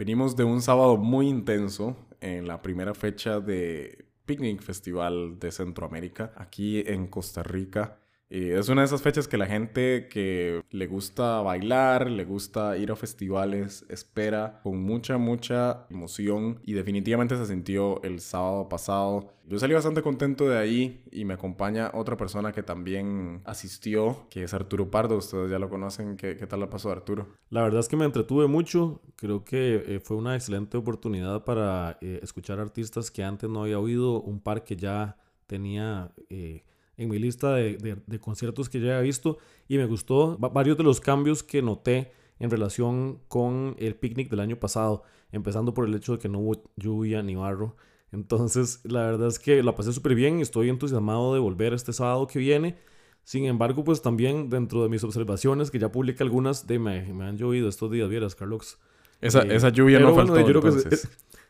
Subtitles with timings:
[0.00, 6.32] Venimos de un sábado muy intenso en la primera fecha de Picnic Festival de Centroamérica,
[6.36, 7.98] aquí en Costa Rica.
[8.30, 12.78] Y es una de esas fechas que la gente que le gusta bailar, le gusta
[12.78, 19.34] ir a festivales, espera con mucha, mucha emoción y definitivamente se sintió el sábado pasado.
[19.48, 24.44] Yo salí bastante contento de ahí y me acompaña otra persona que también asistió, que
[24.44, 25.16] es Arturo Pardo.
[25.16, 26.16] Ustedes ya lo conocen.
[26.16, 27.26] ¿Qué, qué tal la pasó Arturo?
[27.48, 29.00] La verdad es que me entretuve mucho.
[29.16, 33.80] Creo que eh, fue una excelente oportunidad para eh, escuchar artistas que antes no había
[33.80, 35.16] oído, un par que ya
[35.48, 36.12] tenía...
[36.28, 36.62] Eh,
[37.00, 40.84] en mi lista de, de, conciertos que ya he visto y me gustó varios de
[40.84, 45.94] los cambios que noté en relación con el picnic del año pasado, empezando por el
[45.94, 47.74] hecho de que no hubo lluvia ni barro.
[48.12, 51.94] Entonces, la verdad es que la pasé súper bien y estoy entusiasmado de volver este
[51.94, 52.76] sábado que viene.
[53.24, 57.24] Sin embargo, pues también dentro de mis observaciones, que ya publiqué algunas, de me, me
[57.24, 58.78] han llovido estos días, vieras, Carlos.
[59.22, 60.98] Esa, eh, esa lluvia no faltó, yo creo que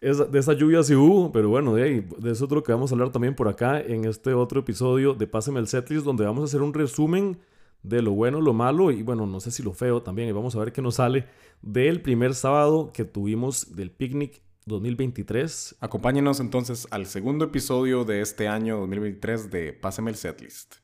[0.01, 2.91] de esa lluvia sí hubo, pero bueno, de, ahí, de eso es lo que vamos
[2.91, 6.43] a hablar también por acá en este otro episodio de Páseme el Setlist, donde vamos
[6.43, 7.39] a hacer un resumen
[7.83, 10.29] de lo bueno, lo malo y bueno, no sé si lo feo también.
[10.29, 11.27] Y vamos a ver qué nos sale
[11.61, 15.77] del primer sábado que tuvimos del picnic 2023.
[15.81, 20.77] Acompáñenos entonces al segundo episodio de este año 2023 de Páseme el Setlist.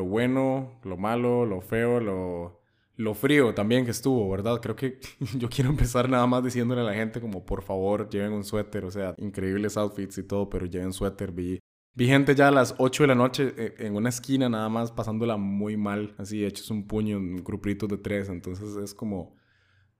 [0.00, 2.62] Lo bueno, lo malo, lo feo, lo,
[2.96, 4.58] lo frío también que estuvo, ¿verdad?
[4.60, 4.98] Creo que
[5.36, 8.86] yo quiero empezar nada más diciéndole a la gente como por favor lleven un suéter,
[8.86, 11.32] o sea, increíbles outfits y todo, pero lleven suéter.
[11.32, 11.60] Vi,
[11.94, 14.90] vi gente ya a las 8 de la noche eh, en una esquina nada más
[14.90, 19.38] pasándola muy mal, así hechos un puño, un grupito de tres, entonces es como...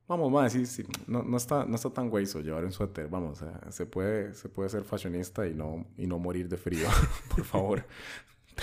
[0.08, 3.44] Vamos, más, sí, sí, no, no, está, no está tan hueso llevar un suéter, vamos,
[3.68, 6.88] se puede, se puede ser fashionista y no, y no morir de frío,
[7.34, 7.84] por favor.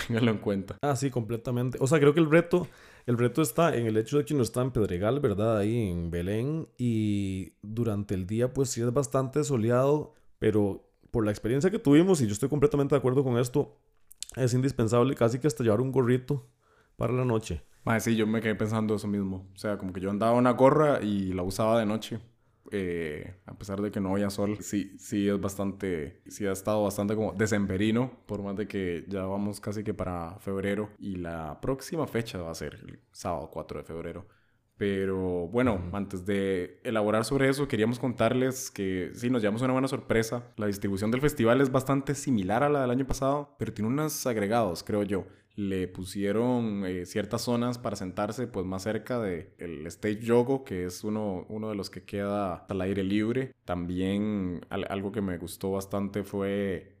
[0.06, 0.76] Téngalo en cuenta.
[0.82, 1.78] Ah, sí, completamente.
[1.80, 2.68] O sea, creo que el reto,
[3.06, 5.58] el reto está en el hecho de que uno está en Pedregal, ¿verdad?
[5.58, 6.68] Ahí en Belén.
[6.78, 10.14] Y durante el día, pues sí es bastante soleado.
[10.38, 13.78] Pero por la experiencia que tuvimos, y yo estoy completamente de acuerdo con esto,
[14.36, 16.48] es indispensable casi que hasta llevar un gorrito
[16.96, 17.62] para la noche.
[17.84, 19.48] Ah, sí, yo me quedé pensando eso mismo.
[19.54, 22.18] O sea, como que yo andaba una gorra y la usaba de noche.
[22.70, 26.82] Eh, a pesar de que no haya sol, sí, sí es bastante, sí ha estado
[26.84, 31.60] bastante como decemberino, por más de que ya vamos casi que para febrero y la
[31.60, 34.26] próxima fecha va a ser el sábado 4 de febrero.
[34.76, 39.88] Pero bueno, antes de elaborar sobre eso, queríamos contarles que sí, nos llevamos una buena
[39.88, 40.44] sorpresa.
[40.56, 44.24] La distribución del festival es bastante similar a la del año pasado, pero tiene unos
[44.26, 45.26] agregados, creo yo
[45.58, 50.84] le pusieron eh, ciertas zonas para sentarse pues más cerca del el stage yogo que
[50.84, 53.52] es uno, uno de los que queda al aire libre.
[53.64, 56.97] También algo que me gustó bastante fue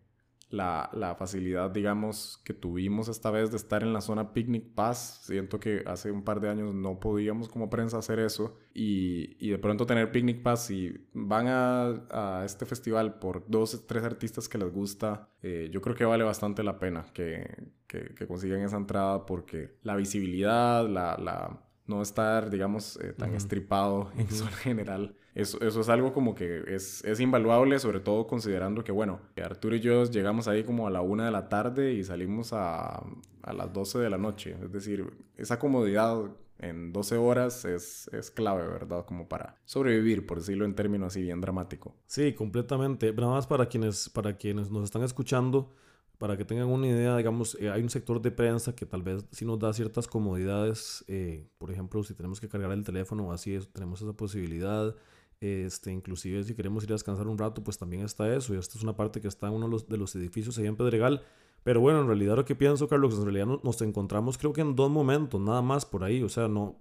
[0.50, 5.20] la, la, facilidad, digamos, que tuvimos esta vez de estar en la zona Picnic Pass.
[5.24, 8.56] Siento que hace un par de años no podíamos como prensa hacer eso.
[8.72, 13.86] Y, y de pronto tener Picnic Pass y van a, a, este festival por dos,
[13.86, 17.46] tres artistas que les gusta, eh, yo creo que vale bastante la pena que,
[17.86, 23.34] que, que consigan esa entrada porque la visibilidad, la, la no estar, digamos, eh, tan
[23.34, 28.26] estripado en zona general eso, eso es algo como que es, es invaluable, sobre todo
[28.26, 31.92] considerando que, bueno, Arturo y yo llegamos ahí como a la una de la tarde
[31.92, 33.04] y salimos a,
[33.42, 34.56] a las 12 de la noche.
[34.62, 36.24] Es decir, esa comodidad
[36.58, 39.04] en 12 horas es, es, clave, ¿verdad?
[39.06, 41.94] Como para sobrevivir, por decirlo en términos así bien dramático.
[42.06, 43.12] Sí, completamente.
[43.12, 45.72] Nada más para quienes, para quienes nos están escuchando,
[46.18, 49.24] para que tengan una idea, digamos, eh, hay un sector de prensa que tal vez
[49.30, 51.04] sí nos da ciertas comodidades.
[51.06, 54.96] Eh, por ejemplo, si tenemos que cargar el teléfono o así, tenemos esa posibilidad.
[55.40, 58.54] Este, inclusive si queremos ir a descansar un rato, pues también está eso.
[58.54, 61.22] Y esta es una parte que está en uno de los, edificios ahí en Pedregal.
[61.64, 64.74] Pero bueno, en realidad lo que pienso, Carlos, en realidad nos encontramos creo que en
[64.74, 66.22] dos momentos, nada más por ahí.
[66.22, 66.76] O sea, no...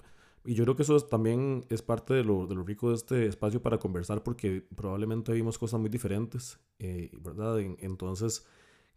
[0.45, 3.25] Y yo creo que eso también es parte de lo, de lo, rico de este
[3.25, 7.59] espacio para conversar porque probablemente vimos cosas muy diferentes, eh, ¿verdad?
[7.59, 8.45] entonces,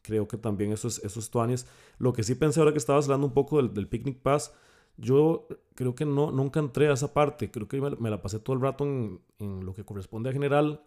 [0.00, 1.66] creo que también eso es, eso es
[1.98, 4.52] Lo que sí pensé ahora que estabas hablando un poco del, del Picnic Pass,
[5.00, 7.50] yo creo que no, nunca entré a esa parte.
[7.50, 10.82] Creo que me, la pasé todo el rato en, en, lo que corresponde a general.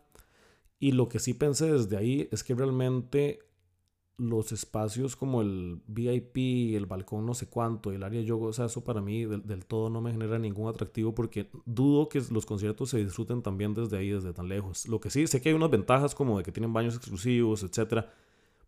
[0.79, 3.39] Y lo que sí pensé desde ahí es que realmente
[4.17, 8.65] los espacios como el VIP, el balcón no sé cuánto, el área yoga, o sea,
[8.65, 12.45] eso para mí del, del, todo no me genera ningún atractivo porque dudo que los
[12.45, 14.87] conciertos se disfruten también desde ahí, desde tan lejos.
[14.87, 18.13] Lo que sí, sé que hay unas ventajas como de que tienen baños exclusivos, etcétera,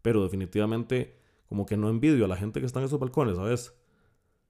[0.02, 1.16] pero definitivamente
[1.48, 3.74] como que no envidio a la gente que está en esos balcones, ¿sabes?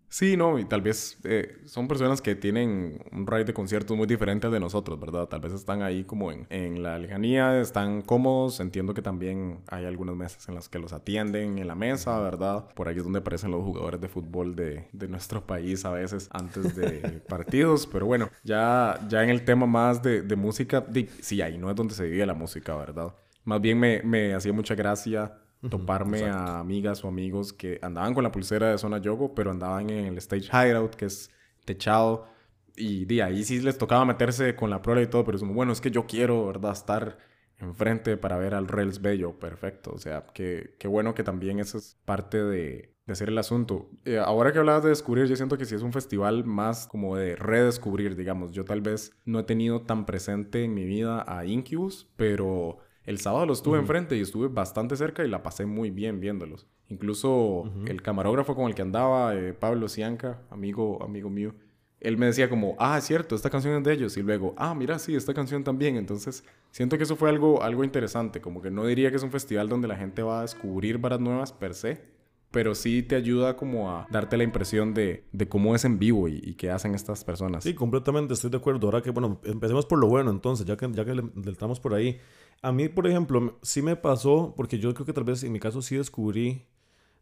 [0.07, 4.07] Sí, no, y tal vez eh, son personas que tienen un ride de conciertos muy
[4.07, 5.27] diferente al de nosotros, ¿verdad?
[5.27, 8.61] Tal vez están ahí como en, en la lejanía, están cómodos.
[8.61, 12.69] Entiendo que también hay algunas mesas en las que los atienden en la mesa, ¿verdad?
[12.75, 16.29] Por ahí es donde aparecen los jugadores de fútbol de, de nuestro país a veces
[16.31, 17.85] antes de partidos.
[17.85, 20.85] Pero bueno, ya, ya en el tema más de, de música,
[21.19, 23.13] sí, ahí no es donde se vive la música, ¿verdad?
[23.43, 25.39] Más bien me, me hacía mucha gracia
[25.69, 29.89] toparme a amigas o amigos que andaban con la pulsera de Zona Yogo, pero andaban
[29.89, 31.31] en el Stage Hideout, que es
[31.65, 32.27] techado.
[32.75, 35.53] Y de ahí sí les tocaba meterse con la prueba y todo, pero es como,
[35.53, 36.73] bueno, es que yo quiero, ¿verdad?
[36.73, 37.17] Estar
[37.57, 39.91] enfrente para ver al Rails Bello, perfecto.
[39.93, 43.89] O sea, qué bueno que también eso es parte de, de hacer el asunto.
[44.03, 47.15] Eh, ahora que hablabas de descubrir, yo siento que sí es un festival más como
[47.15, 48.51] de redescubrir, digamos.
[48.51, 53.19] Yo tal vez no he tenido tan presente en mi vida a Incubus, pero el
[53.19, 56.67] sábado los estuve enfrente y estuve bastante cerca y la pasé muy bien viéndolos.
[56.89, 61.53] Incluso el camarógrafo con el que andaba, eh, Pablo Cianca, amigo, amigo mío,
[61.99, 64.17] él me decía como, ah, es cierto, esta canción es de ellos.
[64.17, 65.97] Y luego, ah, mira, sí, esta canción también.
[65.97, 68.41] Entonces, siento que eso fue algo, algo interesante.
[68.41, 71.19] Como que no diría que es un festival donde la gente va a descubrir varas
[71.19, 72.03] nuevas per se,
[72.51, 76.29] pero sí te ayuda como a darte la impresión de, de cómo es en vivo
[76.29, 77.65] y, qué hacen estas personas.
[77.65, 78.87] Sí, completamente estoy de acuerdo.
[78.87, 81.81] Ahora que, bueno, empecemos por lo bueno entonces, ya que, ya que le, le estamos
[81.81, 82.17] por ahí.
[82.61, 85.59] A mí, por ejemplo, sí me pasó, porque yo creo que tal vez en mi
[85.59, 86.65] caso sí descubrí,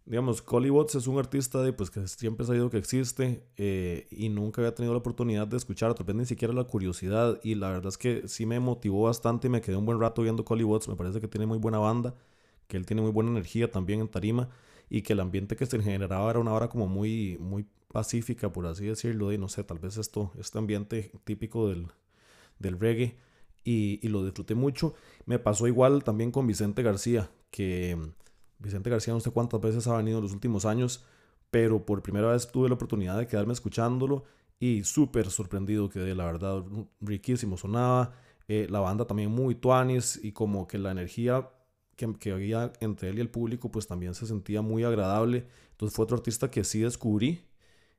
[0.06, 4.08] digamos, Collie Watts es un artista de, pues, que siempre he sabido que existe eh,
[4.12, 7.40] y nunca había tenido la oportunidad de escuchar, tal vez ni siquiera la curiosidad.
[7.44, 10.22] Y la verdad es que sí me motivó bastante y me quedé un buen rato
[10.22, 10.88] viendo Collie Watts.
[10.88, 12.14] Me parece que tiene muy buena banda,
[12.68, 14.50] que él tiene muy buena energía también en tarima
[14.94, 18.68] y que el ambiente que se generaba era una hora como muy, muy pacífica, por
[18.68, 19.34] así decirlo.
[19.34, 21.88] Y no sé, tal vez esto, este ambiente típico del,
[22.60, 23.18] del reggae
[23.64, 24.94] y, lo disfruté mucho.
[25.26, 27.98] Me pasó igual también con Vicente García, que
[28.60, 31.04] Vicente García no sé cuántas veces ha venido en los últimos años,
[31.50, 34.26] pero por primera vez tuve la oportunidad de quedarme escuchándolo
[34.60, 36.64] y súper sorprendido quedé, la verdad,
[37.02, 38.14] riquísimo sonaba.
[38.48, 41.50] Eh, la banda también muy tuanis y como que la energía
[42.20, 45.48] que, había entre él y el público pues también se sentía muy agradable.
[45.72, 47.46] Entonces fue otro artista que sí descubrí.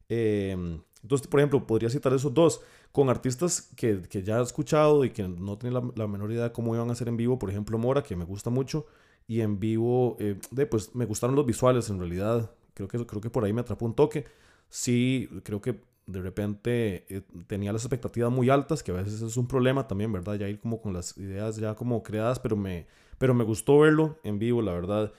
[0.09, 2.63] Eh, entonces, por ejemplo, podría citar esos dos
[2.93, 6.53] con artistas que, que ya he escuchado y que no tenía la, menor idea de
[6.53, 7.39] cómo iban a ser en vivo.
[7.39, 8.87] Por ejemplo, Mora, que me gusta mucho.
[9.27, 12.51] Y en vivo, eh, de, pues me gustaron los visuales en realidad.
[12.75, 14.27] Creo que, creo que por ahí me atrapó un toque.
[14.69, 19.37] Sí, creo que de repente eh, tenía las expectativas muy altas, que a veces es
[19.37, 20.35] un problema también, ¿verdad?
[20.35, 22.87] Ya ir como con las ideas ya como creadas, pero me,
[23.19, 25.13] pero me gustó verlo en vivo, la verdad.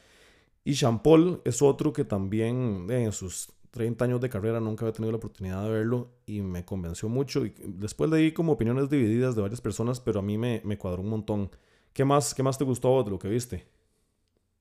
[0.63, 4.93] Y Jean Paul es otro que también en sus 30 años de carrera, nunca había
[4.93, 7.45] tenido la oportunidad de verlo y me convenció mucho.
[7.45, 11.01] Y después leí como opiniones divididas de varias personas, pero a mí me, me cuadró
[11.01, 11.51] un montón.
[11.91, 13.67] ¿Qué más, ¿Qué más te gustó de lo que viste?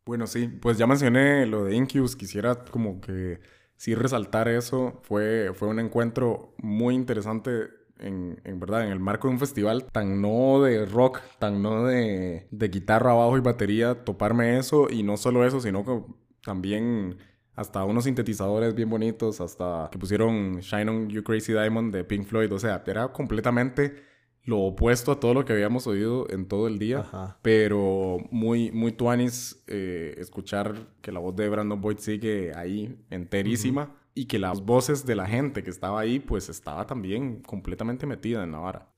[0.05, 3.38] Bueno, sí, pues ya mencioné lo de Incubus, quisiera como que
[3.85, 4.99] sí resaltar eso.
[5.03, 10.23] Fue, fue un encuentro muy interesante en, verdad, en el marco de un festival tan
[10.23, 15.19] no de rock, tan no de, de guitarra, bajo y batería, toparme eso y no
[15.19, 16.03] solo eso, sino que
[16.43, 17.19] también
[17.57, 22.27] hasta unos sintetizadores bien bonitos, hasta que pusieron Shine on You Crazy Diamond de Pink
[22.27, 22.53] Floyd.
[22.55, 24.03] O sea, era completamente
[24.44, 27.38] lo opuesto a todo lo que habíamos oído en todo el día.
[27.43, 33.94] Pero muy, muy tuanis eh, escuchar que la voz de Brandon Boyd sigue ahí enterísima.
[34.17, 38.44] Y que las voces de la gente que estaba ahí, pues estaba también completamente metida
[38.44, 38.94] en la vara.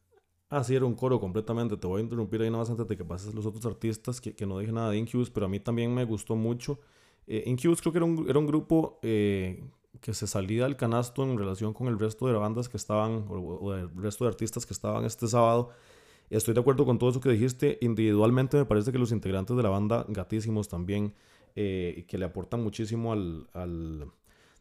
[0.51, 1.77] Ah, sí, era un coro completamente.
[1.79, 4.35] Te voy a interrumpir ahí nada más antes de que pases los otros artistas, que,
[4.35, 6.79] que no dije nada de Incubus, pero a mí también me gustó mucho
[7.27, 9.65] eh, Incubus creo que era un, era un grupo eh,
[10.01, 13.75] que se salía del canasto en relación con el resto de bandas que estaban, o,
[13.75, 15.71] el resto de artistas que estaban este sábado.
[16.31, 17.79] Estoy de acuerdo con todo eso que dijiste.
[17.81, 21.15] Individualmente me parece que los integrantes de la banda, gatísimos también,
[21.55, 24.11] eh, que le aportan muchísimo al, al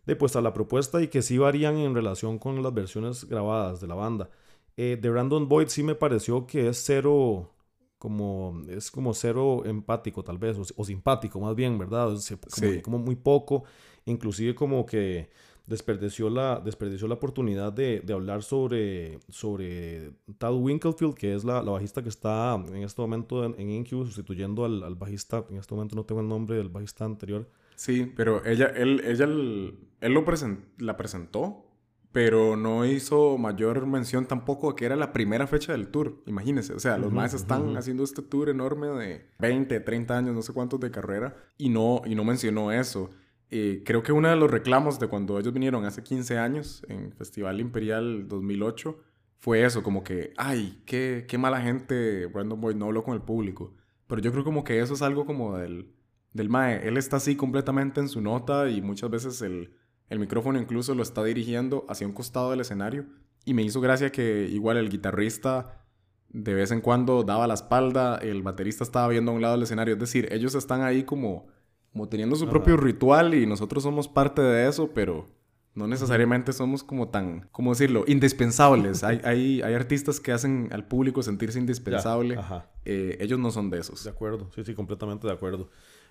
[0.06, 3.82] de, pues, a la propuesta y que sí varían en relación con las versiones grabadas
[3.82, 4.30] de la banda.
[4.78, 7.54] Eh, de Brandon Boyd sí me pareció que es cero,
[7.98, 12.10] como, es como cero empático tal vez, o, simpático más bien, ¿verdad?
[12.52, 13.64] como, como, muy poco,
[14.06, 15.30] inclusive como que
[15.68, 21.64] desperdició la, desperdició la oportunidad de, de hablar sobre, sobre Tad Winklefield, que es la,
[21.64, 25.58] la, bajista que está en este momento en, en Incubus, sustituyendo al, al, bajista, en
[25.58, 27.50] este momento no tengo el nombre del bajista anterior.
[27.76, 30.24] Sí, pero ella, él, ella, él, lo
[30.78, 31.66] la presentó
[32.16, 36.24] pero no hizo mayor mención tampoco de que era la primera fecha del tour.
[36.28, 40.42] Imagínense, o sea, los más están haciendo este tour enorme de 20, 30 años, no
[40.42, 43.10] sé cuántos de carrera, y no, y no mencionó eso.
[43.52, 47.12] Eh, creo que uno de los reclamos de cuando ellos vinieron hace 15 años en
[47.14, 48.98] Festival Imperial 2008
[49.38, 53.22] fue eso, como que, ay, qué, qué mala gente, Brandon Boyd no habló con el
[53.22, 53.76] público.
[54.08, 55.94] Pero yo creo como que eso es algo como del,
[56.34, 56.88] del Mae.
[56.88, 59.72] Él está así completamente en su nota y muchas veces el
[60.10, 63.06] El micrófono incluso lo está dirigiendo hacia un costado del escenario.
[63.46, 65.86] Y me hizo gracia que igual el guitarrista
[66.30, 69.64] de vez en cuando daba la espalda, el baterista estaba viendo a un lado del
[69.64, 69.94] escenario.
[69.94, 71.48] Es decir, ellos están ahí como,
[71.96, 75.28] como teniendo su propio ritual y nosotros somos parte de eso, pero
[75.76, 79.06] no necesariamente somos como tan, ¿cómo decirlo?, indispensables.
[79.06, 82.38] hay, hay, hay artistas que hacen al público sentirse indispensable.
[82.84, 84.04] Eh, ellos no son de esos.
[84.04, 85.70] De acuerdo, sí, sí, completamente de acuerdo.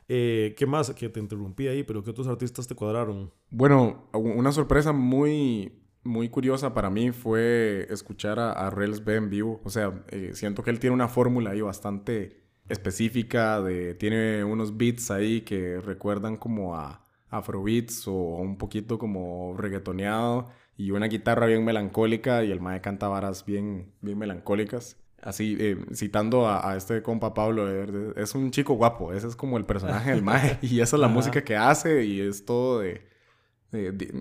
[0.09, 0.91] Eh, ¿Qué más?
[0.95, 3.31] Que te interrumpí ahí, pero ¿qué otros artistas te cuadraron?
[3.51, 9.29] Bueno, una sorpresa muy, muy curiosa para mí fue escuchar a, a Rels B en
[9.29, 9.61] vivo.
[9.65, 14.77] O sea, eh, siento que él tiene una fórmula ahí bastante específica, de, tiene unos
[14.77, 21.47] beats ahí que recuerdan como a afrobeats o un poquito como reggaetoneado y una guitarra
[21.47, 24.97] bien melancólica y el mae canta varas bien, bien melancólicas.
[25.23, 29.65] Así, eh, citando a, este compa Pablo, es un chico guapo, ese es como el
[29.65, 33.03] personaje del mae y esa es la música que hace y es todo de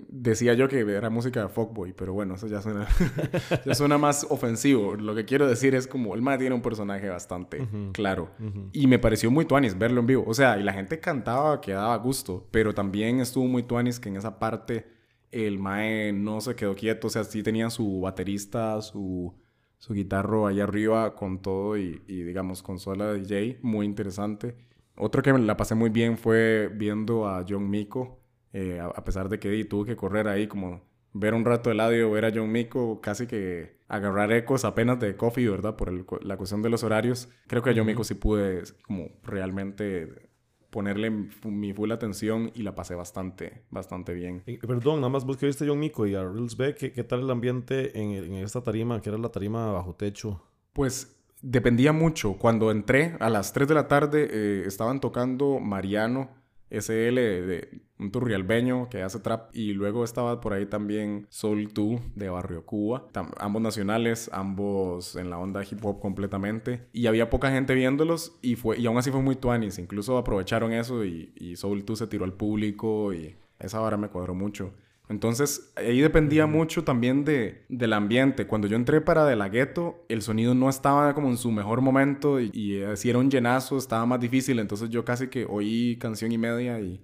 [0.09, 2.87] decía yo que era música de fuckboy, pero bueno, eso ya suena,
[3.65, 4.95] ya suena más ofensivo.
[4.95, 8.31] Lo que quiero decir es como el Mae tiene un personaje bastante claro.
[8.71, 10.23] Y me pareció muy tuanis verlo en vivo.
[10.27, 14.09] O sea, y la gente cantaba que daba gusto, pero también estuvo muy tuanis que
[14.09, 14.87] en esa parte
[15.31, 17.07] el Mae no se quedó quieto.
[17.07, 19.33] O sea, sí tenía su baterista, su,
[19.77, 23.59] su guitarro ahí arriba con todo y, y digamos, consola de DJ.
[23.61, 24.55] Muy interesante.
[24.95, 28.22] Otro que me la pasé muy bien fue viendo a John Miko
[28.53, 30.81] eh, a, pesar de que tuve que correr ahí como
[31.11, 35.15] ver un rato el audio, ver a John Mico, casi que agarrar ecos apenas de
[35.15, 35.75] Coffee, ¿verdad?
[35.75, 37.29] Por la cuestión de los horarios.
[37.47, 40.29] Creo que a John Mico sí pude como realmente
[40.71, 41.11] ponerle
[41.45, 44.43] mi full atención y la pasé bastante, bastante bien.
[44.67, 47.21] perdón, nada más vos que viste John Mico y a Reels B, ¿qué, ¿qué, tal
[47.21, 50.41] el ambiente en, en, esta tarima, que era la tarima bajo techo?
[50.73, 52.33] Pues dependía mucho.
[52.39, 56.29] Cuando entré a las 3 de la tarde eh, estaban tocando Mariano
[56.73, 59.55] SL de un turrialbeño que hace trap.
[59.55, 65.29] Y luego estaba por ahí también Soul 2 de Barrio Cuba, ambos nacionales, ambos en
[65.29, 66.87] la onda hip hop completamente.
[66.91, 70.73] Y había poca gente viéndolos y fue y aún así fue muy tuanis, incluso aprovecharon
[70.73, 74.73] eso y, y Soul 2 se tiró al público y esa hora me cuadró mucho.
[75.13, 78.47] Entonces, ahí dependía mucho también de, del ambiente.
[78.47, 81.81] Cuando yo entré para De La Ghetto, el sonido no estaba como en su mejor
[81.81, 84.57] momento y, y eh, si era un llenazo, estaba más difícil.
[84.57, 86.99] Entonces, yo casi que oí canción y media y,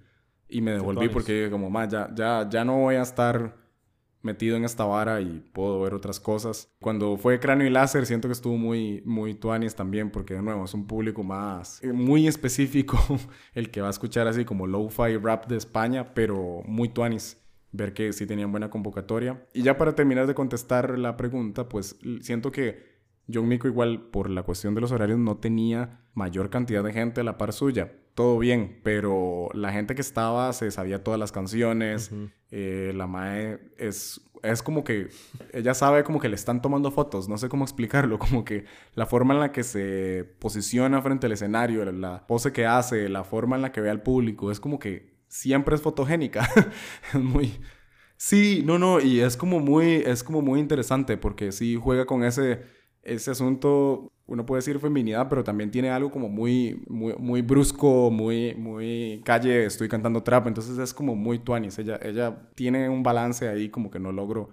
[0.48, 3.56] y me devolví porque como, más ya, ya, ya no voy a estar
[4.22, 6.74] metido en esta vara y puedo ver otras cosas.
[6.80, 10.64] Cuando fue Cráneo y Láser, siento que estuvo muy, muy tuanis también, porque de nuevo
[10.64, 12.98] es un público más, eh, muy específico,
[13.54, 17.40] el que va a escuchar así como lo-fi rap de España, pero muy tuanis
[17.72, 19.44] ver que sí tenían buena convocatoria.
[19.52, 22.90] Y ya para terminar de contestar la pregunta, pues siento que
[23.32, 27.20] John Mico igual por la cuestión de los horarios no tenía mayor cantidad de gente
[27.20, 27.92] a la par suya.
[28.14, 32.10] Todo bien, pero la gente que estaba se sabía todas las canciones.
[32.50, 35.08] Eh, la Mae es, es como que
[35.52, 37.28] ella sabe como que le están tomando fotos.
[37.28, 38.18] No sé cómo explicarlo.
[38.18, 42.66] Como que la forma en la que se posiciona frente al escenario, la pose que
[42.66, 46.46] hace, la forma en la que ve al público, es como que siempre es fotogénica.
[47.14, 47.52] es muy...
[48.16, 52.22] Sí, no, no, y es como muy, es como muy interesante porque sí juega con
[52.22, 52.60] ese,
[53.02, 58.10] ese asunto, uno puede decir feminidad, pero también tiene algo como muy, muy, muy brusco,
[58.10, 63.02] muy, muy calle, estoy cantando trap, entonces es como muy tuanis, ella, ella tiene un
[63.02, 64.50] balance ahí como que no logro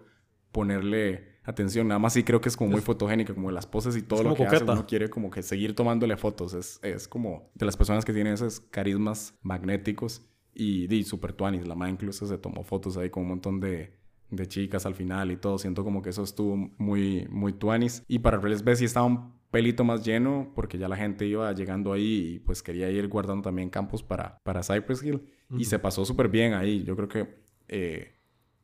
[0.54, 4.02] ponerle atención, nada más sí creo que es como muy fotogénica, como las poses y
[4.02, 7.66] todo lo que hace, uno quiere como que seguir tomándole fotos, es, es como de
[7.66, 10.26] las personas que tienen esos carismas magnéticos
[10.58, 11.68] y di super tuanis.
[11.68, 13.94] La madre incluso se tomó fotos ahí con un montón de,
[14.32, 15.60] de chicas al final y todo.
[15.60, 18.04] Siento como que eso estuvo muy, muy tuanis.
[18.08, 21.52] Y para Reels B sí estaba un pelito más lleno porque ya la gente iba
[21.54, 25.22] llegando ahí y pues quería ir guardando también campos para, para Cypress Hill.
[25.58, 26.84] Y se pasó súper bien ahí.
[26.84, 27.48] Yo creo que...
[27.68, 28.14] Eh,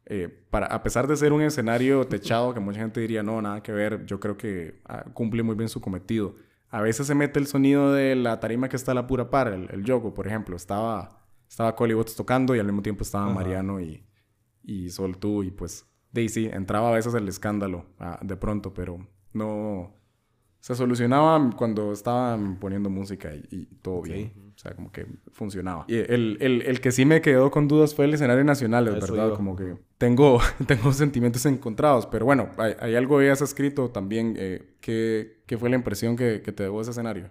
[0.05, 3.63] eh, para, a pesar de ser un escenario techado que mucha gente diría no, nada
[3.63, 6.35] que ver, yo creo que ah, cumple muy bien su cometido.
[6.69, 9.47] A veces se mete el sonido de la tarima que está a la pura par,
[9.47, 11.22] el, el yogo, por ejemplo, estaba
[11.53, 14.03] estaba Coli tocando y al mismo tiempo estaba Mariano y,
[14.63, 19.07] y Sol tú y pues Daisy entraba a veces el escándalo ah, de pronto, pero
[19.33, 19.93] no
[20.59, 24.33] se solucionaba cuando estaban poniendo música y, todo bien.
[24.55, 25.85] O sea, como que funcionaba.
[25.87, 28.93] Y el, el, el, que sí me quedó con dudas fue el escenario nacional, es
[28.95, 29.35] verdad.
[29.35, 32.07] Como que tengo, tengo sentimientos encontrados.
[32.07, 34.35] Pero bueno, hay, algo que has escrito también.
[34.37, 37.29] Eh, ¿qué, ¿qué, fue la impresión que, que te dejó ese escenario?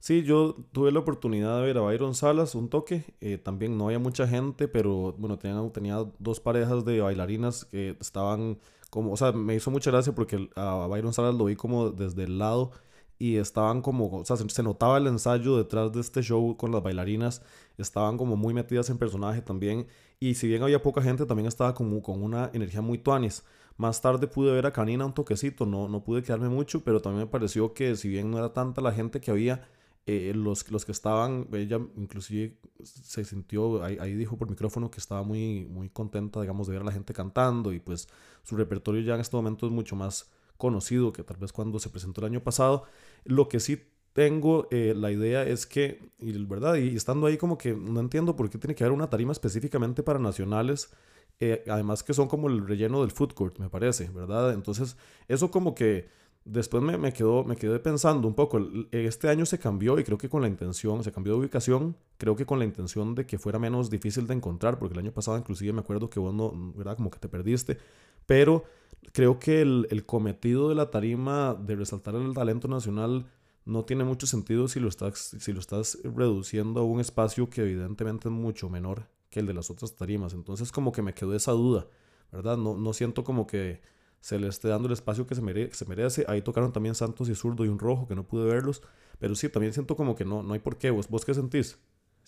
[0.00, 3.04] Sí, yo tuve la oportunidad de ver a Byron Salas un toque.
[3.20, 7.96] Eh, también no había mucha gente, pero bueno, tenía, tenía dos parejas de bailarinas que
[8.00, 8.58] estaban
[8.90, 12.24] como, o sea, me hizo mucha gracia porque a Byron Salas lo vi como desde
[12.24, 12.70] el lado
[13.18, 16.82] y estaban como, o sea, se, notaba el ensayo detrás de este show con las
[16.82, 17.42] bailarinas,
[17.76, 19.88] estaban como muy metidas en personaje también,
[20.20, 23.44] y si bien había poca gente, también estaba como con una energía muy tuanis.
[23.76, 27.26] Más tarde pude ver a Canina un toquecito, no, no pude quedarme mucho, pero también
[27.26, 29.68] me pareció que si bien no era tanta la gente que había,
[30.10, 35.00] eh, los, los que estaban, ella inclusive se sintió, ahí, ahí, dijo por micrófono que
[35.00, 38.08] estaba muy, muy contenta, digamos, de ver a la gente cantando y pues
[38.42, 41.90] su repertorio ya en este momento es mucho más conocido que tal vez cuando se
[41.90, 42.84] presentó el año pasado.
[43.24, 43.82] Lo que sí
[44.14, 48.34] tengo eh, la idea es que, y verdad, y estando ahí como que no entiendo
[48.34, 50.90] por qué tiene que haber una tarima específicamente para nacionales,
[51.38, 54.54] eh, además que son como el relleno del food court, me parece, ¿verdad?
[54.54, 54.96] Entonces,
[55.28, 56.08] eso como que
[56.50, 57.12] después me, me,
[57.46, 61.04] me quedé pensando un poco, este año se cambió y creo que con la intención,
[61.04, 64.34] se cambió de ubicación, creo que con la intención de que fuera menos difícil de
[64.34, 66.96] encontrar, porque el año pasado inclusive me acuerdo que vos no, ¿verdad?
[66.96, 67.78] Como que te perdiste,
[68.26, 68.64] pero
[69.12, 73.26] creo que el, el cometido de la tarima de resaltar el talento nacional
[73.64, 77.62] no tiene mucho sentido si lo estás, si lo estás reduciendo a un espacio que
[77.62, 80.32] evidentemente es mucho menor que el de las otras tarimas.
[80.32, 81.86] Entonces como que me quedó esa duda,
[82.32, 82.56] ¿verdad?
[82.56, 83.82] No, no siento como que
[84.20, 86.24] se le esté dando el espacio que se, se merece.
[86.28, 88.82] Ahí tocaron también Santos y Zurdo y un rojo, que no pude verlos.
[89.18, 90.90] Pero sí, también siento como que no, no hay por qué.
[90.90, 91.78] ¿Vos, vos qué sentís?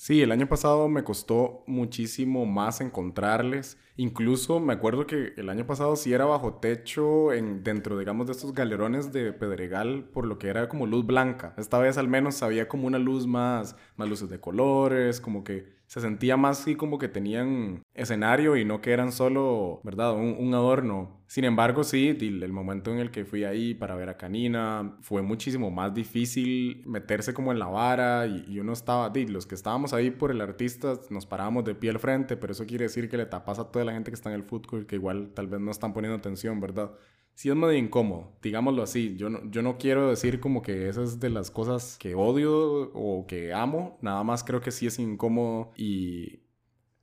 [0.00, 3.76] Sí, el año pasado me costó muchísimo más encontrarles.
[3.96, 8.32] Incluso me acuerdo que el año pasado sí era bajo techo en, dentro, digamos, de
[8.32, 11.54] estos galerones de Pedregal, por lo que era como luz blanca.
[11.58, 15.79] Esta vez al menos había como una luz más, más luces de colores, como que
[15.90, 20.14] se sentía más así como que tenían escenario y no que eran solo, ¿verdad?
[20.14, 21.20] Un, adorno.
[21.26, 25.22] Sin embargo, sí, el momento en el que fui ahí para ver a Canina fue
[25.22, 29.92] muchísimo más difícil meterse como en la vara y, y uno estaba, los que estábamos
[29.92, 33.16] ahí por el artista nos parábamos de pie al frente, pero eso quiere decir que
[33.16, 35.60] le tapas a toda la gente que está en el fútbol que igual tal vez
[35.60, 36.92] no están poniendo atención, ¿verdad?
[37.40, 39.16] Sí es medio incómodo, digámoslo así.
[39.16, 42.92] Yo no, yo no quiero decir como que esas es de las cosas que odio
[42.92, 46.40] o que amo, nada más creo que sí es incómodo y,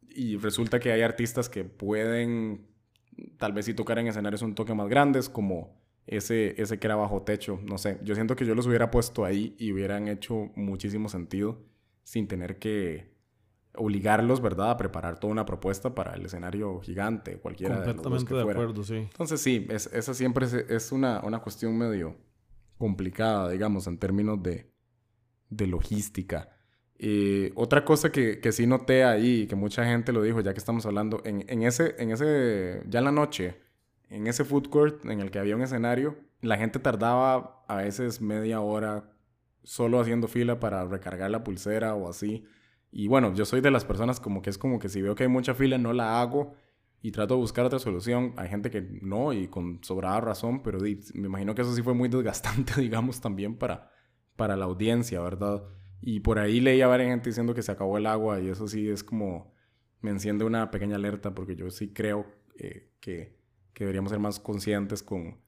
[0.08, 2.67] y resulta que hay artistas que pueden
[3.38, 6.96] tal vez si tocar en escenarios un toque más grandes como ese, ese que era
[6.96, 10.51] bajo techo, no sé, yo siento que yo los hubiera puesto ahí y hubieran hecho
[10.56, 11.63] muchísimo sentido
[12.03, 13.16] sin tener que
[13.77, 18.25] obligarlos, ¿verdad?, a preparar toda una propuesta para el escenario gigante, cualquiera de los dos
[18.25, 18.96] que de acuerdo, sí.
[18.96, 22.15] Entonces sí, es, esa siempre es, una, una, cuestión medio
[22.78, 24.71] complicada, digamos, en términos de,
[25.49, 26.49] de logística.
[26.99, 30.60] Eh, otra cosa que, que, sí noté ahí, que mucha gente lo dijo, ya que
[30.60, 33.62] estamos hablando, en, en, ese, en ese, ya en la noche,
[34.10, 38.21] en ese food court en el que había un escenario, la gente tardaba a veces
[38.21, 39.12] media hora
[39.63, 42.45] solo haciendo fila para recargar la pulsera o así.
[42.91, 45.23] Y bueno, yo soy de las personas como que es como que si veo que
[45.23, 46.56] hay mucha fila no la hago
[47.02, 48.34] y trato de buscar otra solución.
[48.38, 51.93] Hay gente que no y con sobrada razón, pero me imagino que eso sí fue
[51.93, 53.91] muy desgastante, digamos, también para,
[54.36, 55.63] para la audiencia, ¿verdad?
[56.02, 58.67] Y por ahí leí a varias gente diciendo que se acabó el agua y eso
[58.67, 59.54] sí es como
[60.02, 63.36] me enciende una pequeña alerta porque yo sí creo eh, que,
[63.73, 65.41] que, deberíamos ser más conscientes con,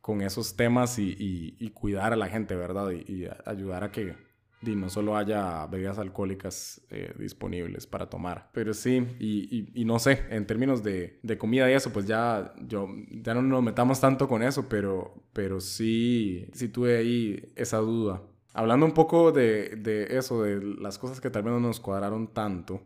[0.00, 1.14] con esos temas y,
[1.58, 2.90] y, cuidar a la gente, ¿verdad?
[2.90, 4.16] y ayudar a que
[4.62, 8.50] y no solo haya bebidas alcohólicas eh, disponibles para tomar.
[8.52, 12.88] Pero sí, y, no sé, en términos de, de, comida y eso, pues ya, yo,
[13.10, 18.22] ya no nos metamos tanto con eso, pero, pero sí, sí tuve ahí esa duda.
[18.54, 22.32] Hablando un poco de, de eso, de las cosas que tal vez no nos cuadraron
[22.32, 22.82] tanto,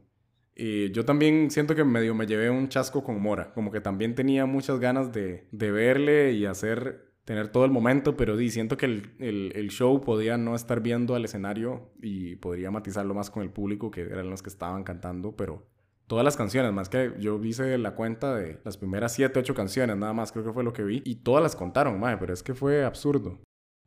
[0.56, 4.14] eh, yo también siento que medio me llevé un chasco con Mora, como que también
[4.14, 8.76] tenía muchas ganas de, de verle y hacer tener todo el momento, pero di, siento
[8.76, 13.30] que el, el, el, show podía no estar viendo al escenario y podría matizarlo más
[13.30, 15.66] con el público, que eran los que estaban cantando, pero
[16.06, 19.96] todas las canciones, más que yo hice la cuenta de las primeras 7, 8 canciones,
[19.96, 22.42] nada más creo que fue lo que vi, y todas las contaron, madre, pero es
[22.42, 23.38] que fue absurdo.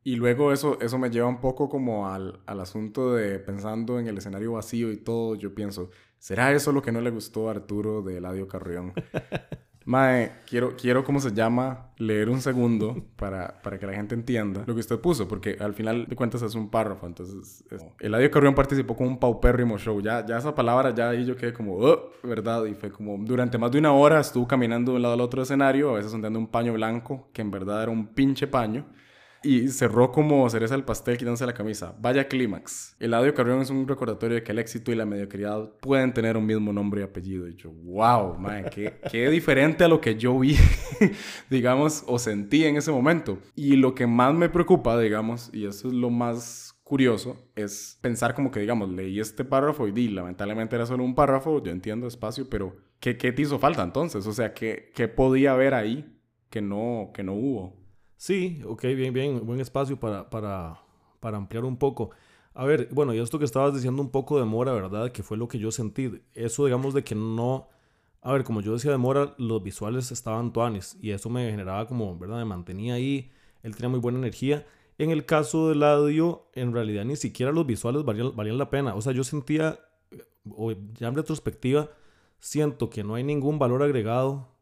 [0.06, 4.08] Y luego eso, eso me lleva un poco como al, al asunto de pensando en
[4.08, 7.52] el escenario vacío y todo, yo pienso, ¿será eso lo que no le gustó a
[7.52, 8.94] Arturo de Eladio Carrión?
[9.86, 11.88] Mae, quiero, quiero, ¿cómo se llama?
[11.98, 15.74] Leer un segundo para, para que la gente entienda lo que usted puso, porque al
[15.74, 17.06] final de cuentas es un párrafo.
[17.06, 17.86] Entonces, es...
[18.00, 20.02] Eladio Carrión participó con un paupérrimo show.
[20.02, 22.66] Ya, ya esa palabra, ya ahí yo quedé como, oh", ¿verdad?
[22.66, 25.42] Y fue como, durante más de una hora estuvo caminando de un lado al otro
[25.42, 28.86] escenario, a veces ondeando un paño blanco, que en verdad era un pinche paño
[29.44, 31.96] y cerró como cereza el pastel quitándose la camisa.
[32.00, 32.96] Vaya clímax.
[33.00, 36.46] Eladio Carrión es un recordatorio de que el éxito y la mediocridad pueden tener un
[36.46, 37.48] mismo nombre y apellido.
[37.48, 40.56] Y yo, wow, man, qué, qué diferente a lo que yo vi,
[41.50, 43.38] digamos, o sentí en ese momento.
[43.56, 48.34] Y lo que más me preocupa, digamos, y eso es lo más curioso, es pensar
[48.36, 52.08] como que, digamos, leí este párrafo y di, lamentablemente era solo un párrafo, yo entiendo
[52.08, 54.28] espacio, pero ¿qué, qué te hizo falta entonces?
[54.28, 56.18] O sea, ¿qué, qué podía haber ahí
[56.50, 57.83] que no, que no hubo?
[58.24, 60.80] Sí, ok, bien, bien, buen espacio para, para,
[61.20, 62.12] para ampliar un poco.
[62.54, 65.12] A ver, bueno, y esto que estabas diciendo un poco de Mora, ¿verdad?
[65.12, 66.22] Que fue lo que yo sentí.
[66.34, 67.68] Eso, digamos, de que no...
[68.22, 71.86] A ver, como yo decía de Mora, los visuales estaban tuanes y eso me generaba
[71.86, 72.38] como, ¿verdad?
[72.38, 73.30] Me mantenía ahí,
[73.62, 74.66] él tenía muy buena energía.
[74.98, 78.96] En el caso del audio, en realidad ni siquiera los visuales valían, valían la pena.
[78.96, 79.82] O sea, yo sentía,
[80.50, 81.90] o ya en retrospectiva,
[82.40, 84.53] siento que no hay ningún valor agregado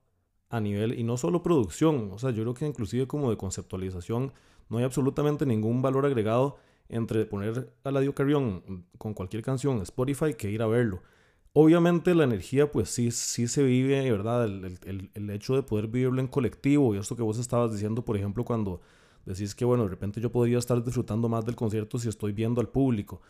[0.52, 4.34] a nivel, y no solo producción, o sea, yo creo que inclusive como de conceptualización,
[4.70, 6.58] no hay absolutamente ningún valor agregado
[6.90, 11.02] entre poner a Ladio Carrión con cualquier canción Spotify que ir a verlo.
[11.54, 14.46] Obviamente la energía pues sí, sí se vive, ¿verdad?
[14.46, 18.04] El, el, el, hecho de poder vivirlo en colectivo y esto que vos estabas diciendo,
[18.04, 18.82] por ejemplo, cuando
[19.26, 22.62] decís que, bueno, de repente yo podría estar disfrutando más del concierto si estoy viendo
[22.62, 23.22] al público.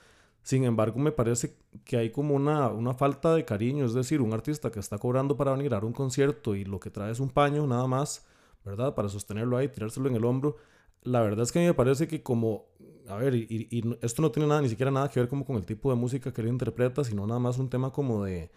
[0.43, 4.33] Sin embargo, me parece que hay como una, una falta de cariño, es decir, un
[4.33, 7.29] artista que está cobrando para venir a un concierto y lo que trae es un
[7.29, 8.25] paño nada más,
[8.65, 8.95] ¿verdad?
[8.95, 10.57] Para sostenerlo ahí, tirárselo en el hombro.
[11.03, 12.65] La verdad es que a mí me parece que como
[13.07, 15.57] a ver, y, y, esto no tiene nada, ni siquiera nada que ver como con
[15.57, 18.51] el tipo de música que él interpreta, sino nada más un tema como de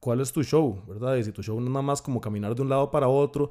[0.00, 1.16] cuál es tu show, ¿verdad?
[1.16, 3.50] Y si tu show nada más como caminar de un lado para otro,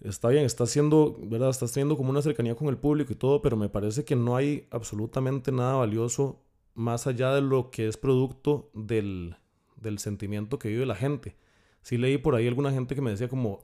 [0.00, 1.50] está bien, estás haciendo, ¿verdad?
[1.50, 4.36] Estás teniendo como una cercanía con el público y todo, pero me parece que no
[4.36, 6.40] hay absolutamente nada valioso
[6.74, 9.36] más allá de lo que es producto del,
[9.76, 11.36] del sentimiento que vive la gente.
[11.82, 13.60] Sí leí por ahí alguna gente que me decía como,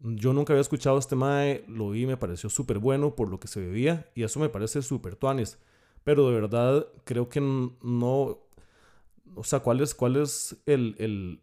[0.00, 3.48] yo nunca había escuchado este Mae, lo vi, me pareció súper bueno por lo que
[3.48, 5.58] se bebía y eso me parece súper tuanis.
[6.04, 8.38] Pero de verdad creo que no,
[9.34, 11.40] o sea, ¿cuál es, cuál es el, el,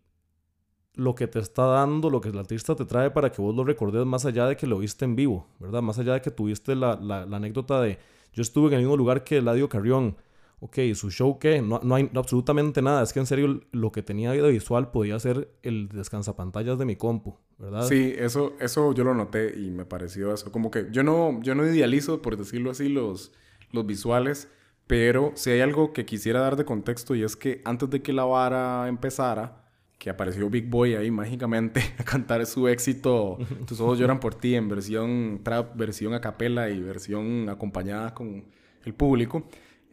[0.95, 3.63] lo que te está dando, lo que el artista te trae para que vos lo
[3.63, 5.81] recordes más allá de que lo viste en vivo, ¿verdad?
[5.81, 7.97] Más allá de que tuviste la, la, la anécdota de
[8.33, 10.17] yo estuve en el mismo lugar que Eladio Carrión
[10.59, 14.03] ok, su show qué, no, no hay absolutamente nada, es que en serio lo que
[14.03, 17.87] tenía de visual podía ser el descansapantallas de mi compu, ¿verdad?
[17.87, 21.55] Sí, eso, eso yo lo noté y me pareció eso, como que yo no, yo
[21.55, 23.31] no idealizo, por decirlo así, los,
[23.71, 24.49] los visuales,
[24.87, 28.11] pero si hay algo que quisiera dar de contexto y es que antes de que
[28.11, 29.65] la vara empezara,
[29.99, 34.55] que apareció Big Boy ahí mágicamente a cantar su éxito Tus ojos lloran por ti
[34.55, 38.45] en versión trap, versión a capela y versión acompañada con
[38.85, 39.43] el público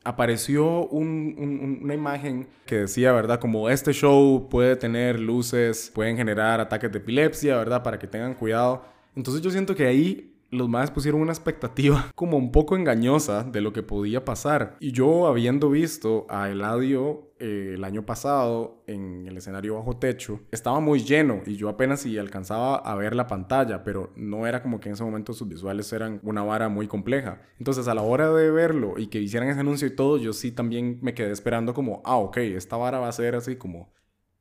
[0.07, 3.41] apareció una imagen que decía, ¿verdad?
[3.41, 7.83] Como este show puede tener luces, pueden generar ataques de epilepsia, ¿verdad?
[7.83, 8.85] Para que tengan cuidado.
[9.17, 13.61] Entonces yo siento que ahí los más pusieron una expectativa como un poco engañosa de
[13.61, 14.77] lo que podía pasar.
[14.81, 20.41] Y yo habiendo visto a Eladio eh, el año pasado en el escenario bajo techo,
[20.51, 24.63] estaba muy lleno y yo apenas si alcanzaba a ver la pantalla, pero no era
[24.63, 27.43] como que en ese momento sus visuales eran una vara muy compleja.
[27.59, 30.53] Entonces a la hora de verlo y que hicieran ese anuncio y todo, yo sí
[30.53, 33.93] también me quedé esperando como, ah, ok, esta vara va a ser así como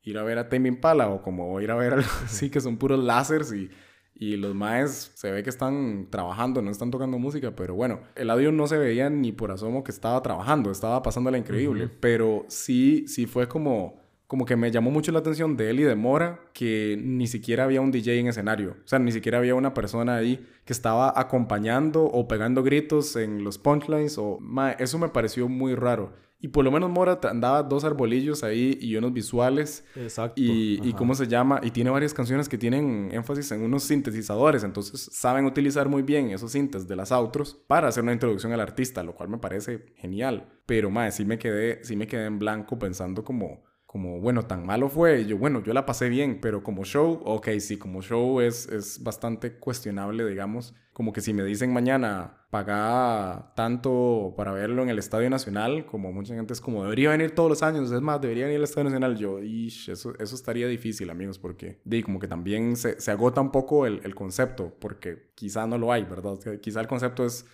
[0.06, 2.78] ir a ver a Tame Impala o como ir a ver algo así que son
[2.78, 3.70] puros láseres y
[4.18, 8.30] y los maes se ve que están trabajando, no están tocando música, pero bueno, el
[8.30, 13.06] audio no se veía ni por asomo que estaba trabajando, estaba pasándola increíble, pero sí,
[13.08, 16.40] sí fue como, como que me llamó mucho la atención de él y de Mora
[16.54, 20.16] que ni siquiera había un DJ en escenario, o sea, ni siquiera había una persona
[20.16, 25.50] ahí que estaba acompañando o pegando gritos en los punchlines, o mae, eso me pareció
[25.50, 26.14] muy raro.
[26.40, 29.84] Y por lo menos Mora andaba dos arbolillos ahí y unos visuales.
[29.96, 30.42] Exacto.
[30.42, 31.60] Y, y, cómo se llama.
[31.64, 34.64] Y tiene varias canciones que tienen énfasis en unos sintetizadores.
[34.64, 38.60] Entonces saben utilizar muy bien esos sintes de las outros para hacer una introducción al
[38.60, 40.60] artista, lo cual me parece genial.
[40.66, 43.64] Pero, más sí me quedé, sí me quedé en blanco pensando como
[43.96, 45.22] como, bueno, tan malo fue.
[45.22, 48.68] Y yo, bueno, yo la pasé bien, pero como show, ok, sí, como show es,
[48.68, 50.76] es bastante cuestionable, digamos.
[50.92, 56.12] Como que si me dicen mañana, paga tanto para verlo en el Estadio Nacional, como
[56.12, 58.84] mucha gente es como, debería venir todos los años, es más, debería venir al Estadio
[58.90, 59.16] Nacional.
[59.16, 63.40] Yo, ish, eso, eso estaría difícil, amigos, porque, di, como que también se, se agota
[63.40, 66.38] un poco el, el, concepto, porque quizá no lo hay, ¿verdad?
[66.62, 67.46] Quizá el concepto es,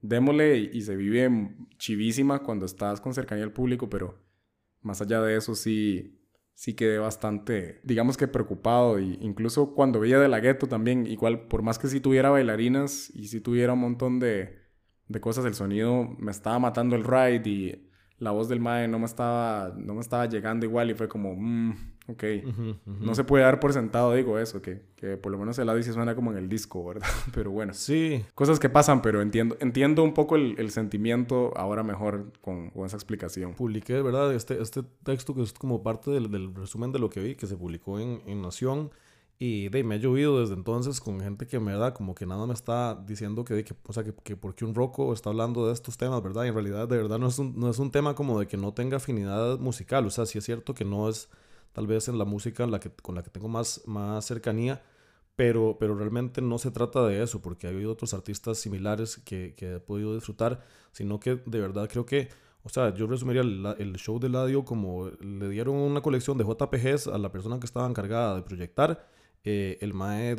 [0.00, 4.27] démosle y se vive chivísima cuando estás con cercanía al público, pero
[4.82, 6.18] más allá de eso, sí,
[6.54, 8.98] sí quedé bastante, digamos que preocupado.
[8.98, 13.10] Y incluso cuando veía de la gueto también, igual, por más que si tuviera bailarinas
[13.14, 14.58] y si tuviera un montón de,
[15.08, 17.87] de cosas, el sonido me estaba matando el ride y
[18.18, 21.34] la voz del Mae no me estaba, no me estaba llegando igual y fue como,
[21.36, 21.72] mmm,
[22.08, 22.24] ok,
[22.86, 25.82] no se puede dar por sentado, digo eso, que, que por lo menos el audio
[25.82, 27.06] sí suena como en el disco, ¿verdad?
[27.34, 28.24] Pero bueno, sí.
[28.34, 32.86] Cosas que pasan, pero entiendo, entiendo un poco el, el sentimiento ahora mejor con, con,
[32.86, 33.54] esa explicación.
[33.54, 34.34] Publiqué, ¿verdad?
[34.34, 37.46] Este, este texto que es como parte del, del resumen de lo que vi, que
[37.46, 38.90] se publicó en, en Nación.
[39.40, 42.44] Y de, me ha llovido desde entonces con gente que me da como que nada
[42.46, 45.72] me está diciendo que, que o sea, que, que porque un roco está hablando de
[45.74, 46.44] estos temas, ¿verdad?
[46.44, 48.56] Y en realidad, de verdad, no es, un, no es un tema como de que
[48.56, 50.06] no tenga afinidad musical.
[50.06, 51.28] O sea, sí es cierto que no es
[51.72, 54.82] tal vez en la música en la que, con la que tengo más, más cercanía,
[55.36, 59.76] pero, pero realmente no se trata de eso, porque hay otros artistas similares que, que
[59.76, 62.28] he podido disfrutar, sino que de verdad creo que,
[62.64, 66.44] o sea, yo resumiría el, el show de Ladio como le dieron una colección de
[66.44, 69.06] JPGs a la persona que estaba encargada de proyectar.
[69.50, 70.36] Eh, el Mae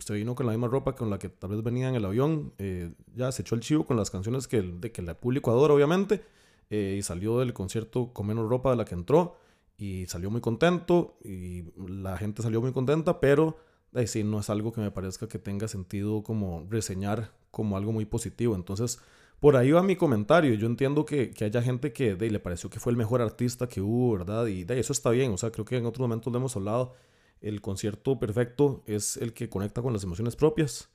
[0.00, 2.52] se vino con la misma ropa con la que tal vez venía en el avión,
[2.58, 5.74] eh, ya se echó el chivo con las canciones que, de que el público adora,
[5.74, 6.24] obviamente,
[6.68, 9.36] eh, y salió del concierto con menos ropa de la que entró,
[9.78, 13.58] y salió muy contento, y la gente salió muy contenta, pero
[14.06, 18.06] sí, no es algo que me parezca que tenga sentido como reseñar como algo muy
[18.06, 18.56] positivo.
[18.56, 18.98] Entonces,
[19.38, 20.54] por ahí va mi comentario.
[20.54, 23.68] Yo entiendo que, que haya gente que de, le pareció que fue el mejor artista
[23.68, 24.46] que hubo, ¿verdad?
[24.46, 25.32] Y de, eso está bien.
[25.32, 26.94] O sea, creo que en otros momentos lo hemos hablado.
[27.42, 30.88] El concierto perfecto es el que conecta con las emociones propias.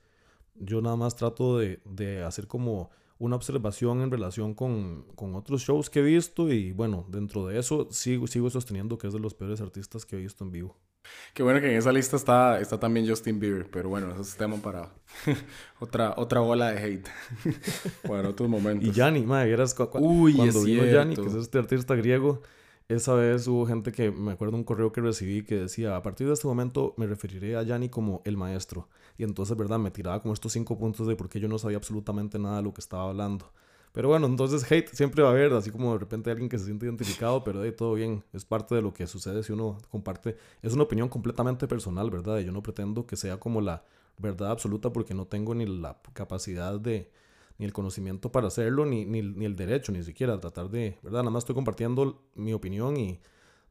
[0.56, 5.62] Yo nada más trato de, de hacer como una observación en relación con, con, otros
[5.62, 9.18] shows que he visto y bueno, dentro de eso sigo, sigo sosteniendo que es de
[9.18, 10.76] los peores artistas que he visto en vivo.
[11.34, 14.36] Qué bueno que en esa lista está, está también Justin Bieber, pero bueno, eso es
[14.36, 14.92] tema para
[15.80, 17.08] otra, otra ola de hate.
[18.04, 18.88] bueno, otros momentos.
[18.88, 22.42] Y Yanni, madre, eras cu Uy, cuando vino Yanni, que es este artista griego,
[22.88, 26.26] esa vez hubo gente que, me acuerdo un correo que recibí que decía, a partir
[26.26, 28.88] de este momento me referiré a Yanni como el maestro.
[29.18, 29.78] Y entonces, ¿verdad?
[29.78, 32.62] Me tiraba como estos cinco puntos de por qué yo no sabía absolutamente nada de
[32.62, 33.52] lo que estaba hablando.
[33.92, 36.66] Pero bueno, entonces hate siempre va a haber, así como de repente alguien que se
[36.66, 40.36] siente identificado, pero de todo bien, es parte de lo que sucede si uno comparte.
[40.62, 42.38] Es una opinión completamente personal, ¿verdad?
[42.38, 43.84] Y yo no pretendo que sea como la
[44.18, 47.10] verdad absoluta porque no tengo ni la capacidad de,
[47.58, 51.20] ni el conocimiento para hacerlo, ni, ni, ni el derecho, ni siquiera tratar de, ¿verdad?
[51.20, 53.20] Nada más estoy compartiendo mi opinión y,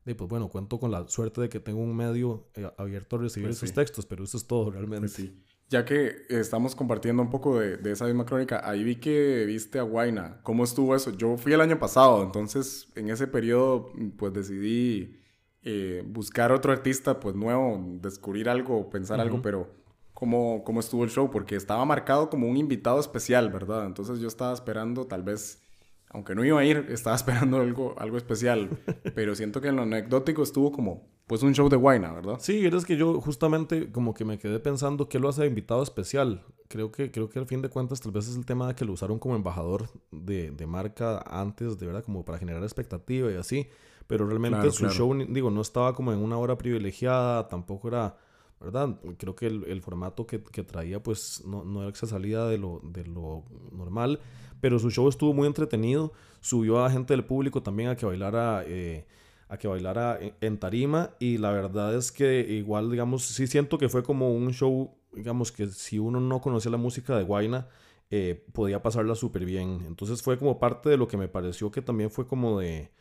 [0.06, 3.20] y pues bueno, cuento con la suerte de que tengo un medio eh, abierto a
[3.20, 3.76] recibir pues esos sí.
[3.76, 5.08] textos, pero eso es todo realmente.
[5.08, 5.42] Pues sí.
[5.70, 9.80] Ya que estamos compartiendo un poco de, de, esa misma crónica, ahí vi que viste
[9.80, 10.40] a Guaina.
[10.44, 11.12] ¿Cómo estuvo eso?
[11.12, 15.18] Yo fui el año pasado, entonces en ese periodo pues decidí
[15.64, 19.26] eh, buscar otro artista pues nuevo, descubrir algo, pensar uh -huh.
[19.26, 19.70] algo, pero
[20.18, 21.30] ¿cómo, ¿cómo estuvo el show?
[21.30, 23.86] Porque estaba marcado como un invitado especial, ¿verdad?
[23.86, 25.62] Entonces yo estaba esperando tal vez
[26.10, 28.70] aunque no iba a ir, estaba esperando algo, algo especial.
[29.14, 32.38] pero siento que en lo anecdótico estuvo como, pues, un show de Guaina, ¿verdad?
[32.40, 36.44] Sí, es que yo justamente como que me quedé pensando qué lo hace invitado especial.
[36.68, 38.86] Creo que, creo que al fin de cuentas tal vez es el tema de que
[38.86, 43.36] lo usaron como embajador de, de marca antes, de verdad, como para generar expectativa y
[43.36, 43.68] así.
[44.08, 44.94] Pero realmente claro, su claro.
[44.96, 48.18] show, digo, no estaba como en una hora privilegiada, tampoco era...
[48.60, 49.00] ¿verdad?
[49.18, 52.82] Creo que el, formato que, traía pues no, no era que se salía de lo,
[52.84, 54.20] de lo normal
[54.62, 56.14] pero su show estuvo muy entretenido.
[56.42, 59.06] Subió a gente del público también a que bailara, eh,
[59.50, 63.78] a que bailara en, en, tarima y la verdad es que igual, digamos, sí siento
[63.78, 67.68] que fue como un show, digamos, que si uno no conocía la música de Guaina,
[68.10, 69.84] eh, podía pasarla súper bien.
[69.88, 72.92] Entonces fue como parte de lo que me pareció que también fue como de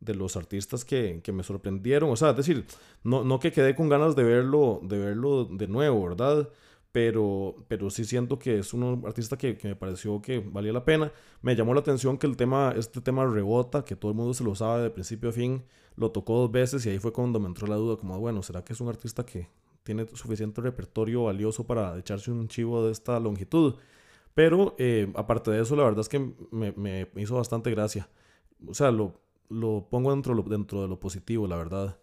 [0.00, 2.10] de los artistas que, que, me sorprendieron.
[2.10, 2.64] O sea, es decir,
[3.04, 6.48] no, no que quedé con ganas de verlo, de verlo de nuevo, ¿verdad?
[6.92, 10.84] pero, pero sí siento que es un artista que, que, me pareció que valía la
[10.84, 11.12] pena.
[11.42, 14.44] Me llamó la atención que el tema, este tema rebota, que todo el mundo se
[14.44, 15.62] lo sabe de principio a fin,
[15.96, 18.64] lo tocó dos veces y ahí fue cuando me entró la duda, como, bueno, ¿será
[18.64, 19.48] que es un artista que
[19.84, 23.76] tiene suficiente repertorio valioso para echarse un chivo de esta longitud?
[24.34, 26.18] Pero eh, aparte de eso, la verdad es que
[26.50, 28.08] me, me, hizo bastante gracia.
[28.66, 29.14] O sea, lo,
[29.50, 31.98] lo pongo dentro, dentro de lo positivo, la verdad.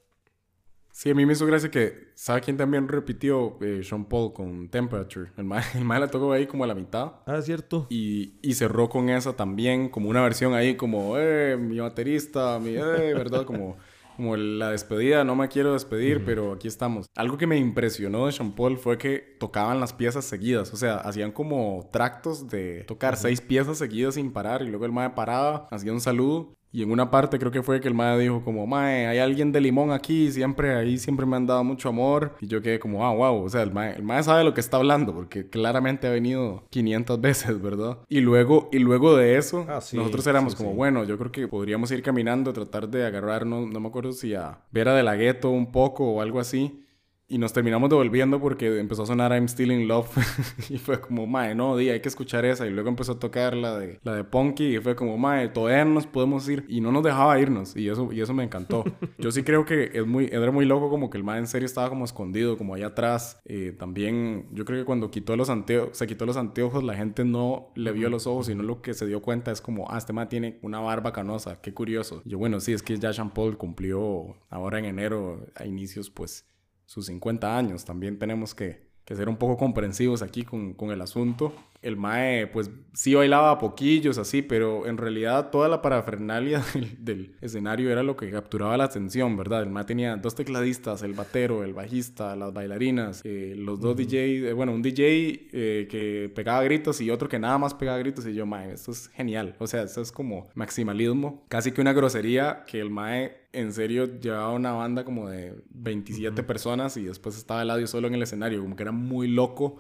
[0.92, 3.58] Sí, a mí me hizo gracia que, ¿sabe quién también repitió?
[3.62, 5.30] Eh, Sean Paul con Temperature.
[5.38, 7.12] El mae, el mae la tocó ahí como a la mitad.
[7.28, 7.86] Ah, es cierto.
[7.92, 12.72] Y, y cerró con esa también, como una versión ahí como, eh, mi baterista, mi,
[12.72, 13.46] eh, ¿verdad?
[13.46, 13.78] Como,
[14.16, 16.26] como la despedida, no me quiero despedir, uh -huh.
[16.26, 17.06] pero aquí estamos.
[17.16, 20.74] Algo que me impresionó de Sean Paul fue que tocaban las piezas seguidas.
[20.74, 23.22] O sea, hacían como tractos de tocar uh -huh.
[23.22, 24.64] seis piezas seguidas sin parar.
[24.64, 27.82] Y luego el mae paraba, hacía un saludo y en una parte creo que fue
[27.82, 31.36] que el mae dijo como, mae, hay alguien de limón aquí, siempre ahí siempre me
[31.36, 32.36] han dado mucho amor.
[32.40, 34.62] Y yo quedé como, ah, wow, o sea, el mae, el mae sabe lo que
[34.62, 37.98] está hablando, porque claramente ha venido 500 veces, ¿verdad?
[38.08, 40.76] Y luego, y luego de eso, ah, sí, nosotros éramos sí, como, sí.
[40.76, 44.60] bueno, yo creo que podríamos ir caminando, tratar de agarrarnos, no me acuerdo si a
[44.72, 46.84] Vera de la Gueto un poco o algo así.
[47.30, 50.10] Y nos terminamos devolviendo porque empezó a sonar I'm Still in Love.
[50.70, 52.66] y fue como, mae, no, di, hay que escuchar esa.
[52.66, 54.78] Y luego empezó a tocar la de, la de Punky.
[54.78, 56.64] Y fue como, mae, todavía no nos podemos ir.
[56.70, 57.76] Y no nos dejaba irnos.
[57.76, 58.86] Y eso, y eso me encantó.
[59.18, 61.66] Yo sí creo que es muy, era muy loco como que el mae en serio
[61.66, 63.42] estaba como escondido, como allá atrás.
[63.44, 67.26] Eh, también, yo creo que cuando quitó los anteojos, se quitó los anteojos, la gente
[67.26, 70.14] no le vio los ojos, sino lo que se dio cuenta es como, ah, este
[70.14, 71.60] mae tiene una barba canosa.
[71.62, 72.22] Qué curioso.
[72.24, 76.10] Y yo, bueno, sí, es que ya Jean Paul cumplió ahora en enero, a inicios,
[76.10, 76.46] pues
[76.88, 77.86] sus 50 años.
[77.86, 81.54] También tenemos que, que ser un poco comprensivos aquí con, con el asunto.
[81.88, 86.62] El Mae, pues sí bailaba a poquillos, así, pero en realidad toda la parafernalia
[87.00, 89.64] del, escenario era lo que capturaba la atención, ¿verdad?
[89.64, 94.50] El Mae tenía dos tecladistas, el batero, el bajista, las bailarinas, eh, los dos DJs,
[94.50, 98.28] eh, bueno, un DJ eh, que pegaba gritos y otro que nada más pegaba gritos,
[98.28, 99.56] y yo, Mae, esto es genial.
[99.60, 104.20] O sea, esto es como maximalismo, casi que una grosería que el Mae en serio
[104.20, 108.24] llevaba una banda como de 27 personas y después estaba el audio solo en el
[108.24, 109.78] escenario, como que era muy loco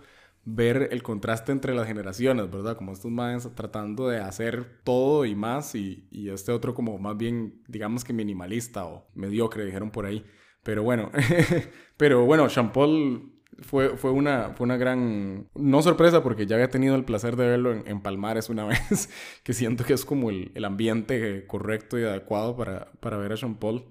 [0.49, 2.77] ver el contraste entre las generaciones, ¿verdad?
[2.77, 7.17] Como estos más tratando de hacer todo y más y, y, este otro como más
[7.17, 10.25] bien, digamos que minimalista o mediocre, dijeron por ahí.
[10.63, 11.11] Pero bueno,
[11.97, 16.95] pero bueno, Paul fue, fue, una, fue una gran, no sorpresa porque ya había tenido
[16.95, 19.09] el placer de verlo en, en Palmares una vez,
[19.43, 23.35] que siento que es como el, el ambiente correcto y adecuado para, para ver a
[23.35, 23.83] Jean Paul.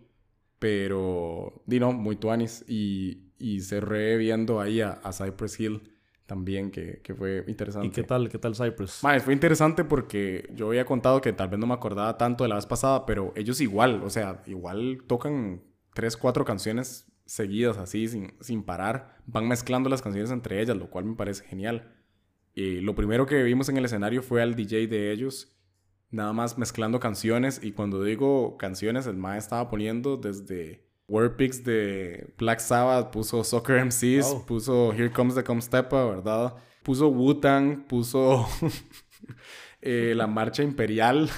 [0.59, 2.65] Pero, di no, muy tuanis.
[2.67, 5.96] Y, y cerré viendo ahí a, a Cypress Hill
[6.27, 7.87] también, que, que, fue interesante.
[7.87, 9.01] ¿Y qué tal, qué tal Cypress?
[9.23, 12.57] fue interesante porque yo había contado que tal vez no me acordaba tanto de la
[12.57, 15.63] vez pasada, pero ellos igual, o sea, igual tocan
[15.95, 19.19] tres, cuatro canciones seguidas así, sin, sin parar.
[19.27, 21.93] Van mezclando las canciones entre ellas, lo cual me parece genial.
[22.55, 25.57] Y lo primero que vimos en el escenario fue al DJ de ellos,
[26.11, 27.61] nada más mezclando canciones.
[27.63, 33.85] Y cuando digo canciones, el mae estaba poniendo desde Warpix de Black Sabbath, puso Soccer
[33.85, 36.55] MCs, puso Here Comes the Comstepa, ¿verdad?
[36.83, 38.47] Puso Wu-Tang, puso
[39.83, 41.29] eh, la Marcha Imperial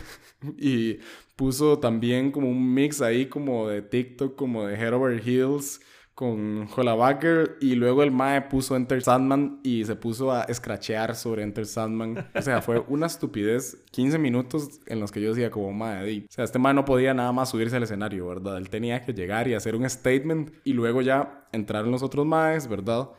[0.59, 0.99] y
[1.37, 5.81] puso también como un mix ahí como de TikTok, como de Head Over Heels
[6.19, 11.45] con Holabacker y luego el Mae puso Enter Sandman y se puso a escrachear sobre
[11.45, 12.27] Enter Sandman.
[12.35, 13.85] O sea, fue una estupidez.
[13.93, 17.15] 15 minutos en los que yo decía como Mae, o sea, este Mae no podía
[17.15, 18.59] nada más subirse al escenario, ¿verdad?
[18.59, 22.67] Él tenía que llegar y hacer un statement y luego ya entraron los otros Maes,
[22.67, 23.11] ¿verdad?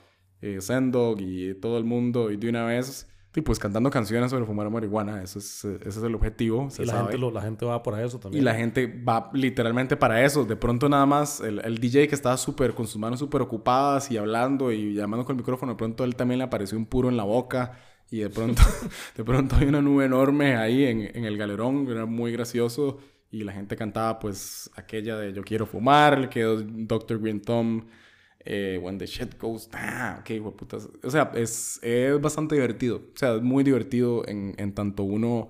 [0.41, 4.45] Eh, Sendog y todo el mundo y de una vez y pues cantando canciones sobre
[4.45, 6.67] fumar marihuana, eso es, ese es el objetivo.
[6.79, 8.41] y la gente, la gente, va para eso también.
[8.41, 10.45] Y la gente va literalmente para eso.
[10.45, 14.09] De pronto nada más el, el DJ que estaba súper con sus manos súper ocupadas
[14.09, 17.07] y hablando y llamando con el micrófono, de pronto él también le apareció un puro
[17.07, 17.77] en la boca
[18.09, 18.63] y de pronto,
[19.15, 22.97] de pronto hay una nube enorme ahí en, en el galerón, era muy gracioso
[23.29, 27.19] y la gente cantaba pues aquella de Yo quiero fumar, quedó Dr.
[27.19, 27.83] Green Thumb
[28.49, 30.19] eh, when the shit goes down.
[30.19, 30.89] Ok, putas.
[31.03, 32.97] O sea, es, es bastante divertido.
[32.97, 35.49] O sea, es muy divertido en, en tanto uno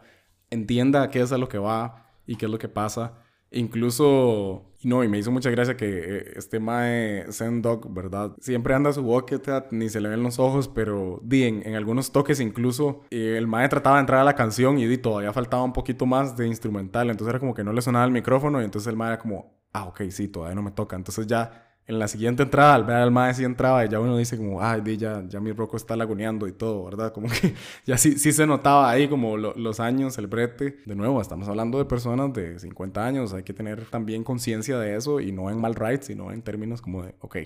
[0.50, 3.24] entienda qué es a lo que va y qué es lo que pasa.
[3.52, 7.26] Incluso, no, y me hizo mucha gracia que eh, este Mae
[7.62, 8.36] Dog, ¿verdad?
[8.42, 12.12] Siempre anda su bucket ni se le ven los ojos, pero di, en, en algunos
[12.12, 15.64] toques incluso eh, el Mae trataba de entrar a la canción y di, todavía faltaba
[15.64, 18.66] un poquito más de instrumental, entonces era como que no le sonaba el micrófono y
[18.66, 20.96] entonces el Mae era como, ah, ok, sí, todavía no me toca.
[20.96, 24.16] Entonces ya en la siguiente entrada, al ver al mae sí entraba y ya uno
[24.16, 27.12] dice como, ay, ya, ya mi roco está laguneando y todo, ¿verdad?
[27.12, 27.56] Como que
[27.88, 30.78] ya sí, sí se notaba ahí como los años, el brete.
[30.86, 34.96] De nuevo, estamos hablando de personas de 50 años, hay que tener también conciencia de
[34.96, 37.38] eso y no en mal right, sino en términos como de, ok,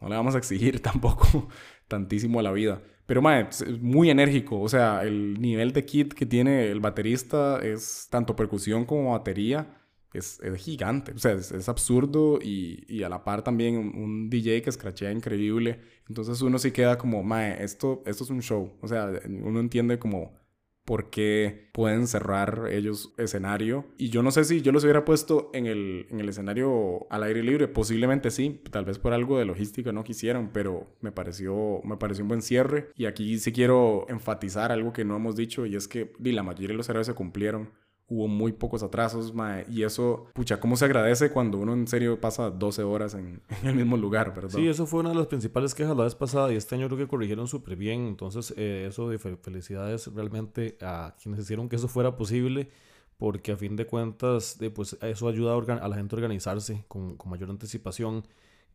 [0.00, 1.48] no le vamos a exigir tampoco
[1.86, 2.80] tantísimo a la vida.
[3.04, 4.58] Pero, mae, es muy enérgico.
[4.58, 9.81] O sea, el nivel de kit que tiene el baterista es tanto percusión como batería
[10.18, 14.70] es, gigante, o sea, es, absurdo y, y, a la par también un, DJ que
[14.70, 15.80] escrachea increíble.
[16.08, 18.72] Entonces uno sí queda como, mae, esto, esto es un show.
[18.80, 20.42] O sea, uno entiende como
[20.84, 23.86] por qué pueden cerrar ellos escenario.
[23.96, 27.22] Y yo no sé si yo los hubiera puesto en el, en el escenario al
[27.22, 27.68] aire libre.
[27.68, 32.24] Posiblemente sí, tal vez por algo de logística no quisieron, pero me pareció, me pareció
[32.24, 32.88] un buen cierre.
[32.96, 36.68] Y aquí sí quiero enfatizar algo que no hemos dicho y es que la mayoría
[36.68, 37.70] de los cerros se cumplieron
[38.12, 39.32] hubo muy pocos atrasos,
[39.70, 43.74] y eso, pucha, cómo se agradece cuando uno en serio pasa 12 horas en, el
[43.74, 44.50] mismo lugar, ¿verdad?
[44.50, 46.98] Sí, eso fue una de las principales quejas la vez pasada y este año creo
[46.98, 51.88] que corrigieron súper bien, entonces eh, eso de felicidades realmente a quienes hicieron que eso
[51.88, 52.68] fuera posible,
[53.16, 56.84] porque a fin de cuentas, de, pues eso ayuda a, a, la gente a organizarse
[56.88, 58.26] con, mayor anticipación.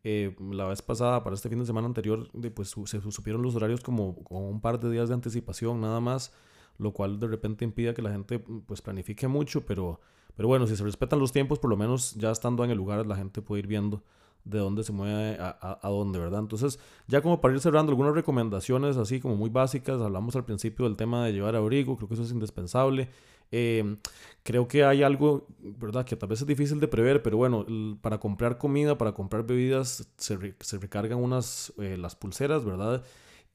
[0.03, 3.81] Eh, la vez pasada, para este fin de semana anterior, pues se supieron los horarios
[3.81, 6.33] como con un par de días de anticipación nada más
[6.77, 9.99] lo cual de repente impide que la gente pues planifique mucho, pero,
[10.35, 13.05] pero bueno, si se respetan los tiempos, por lo menos ya estando en el lugar
[13.05, 14.03] la gente puede ir viendo
[14.49, 16.39] de dónde se mueve a, a, dónde, ¿verdad?
[16.39, 20.85] Entonces, ya como para ir cerrando, algunas recomendaciones así como muy básicas, hablamos al principio
[20.85, 23.09] del tema de llevar abrigo, creo que eso es indispensable.
[23.51, 23.97] Eh,
[24.43, 26.05] creo que hay algo, ¿verdad?
[26.05, 27.65] Que tal vez es difícil de prever, pero bueno,
[28.01, 33.03] para comprar comida, para comprar bebidas, se, se recargan unas, eh, las pulseras, ¿verdad?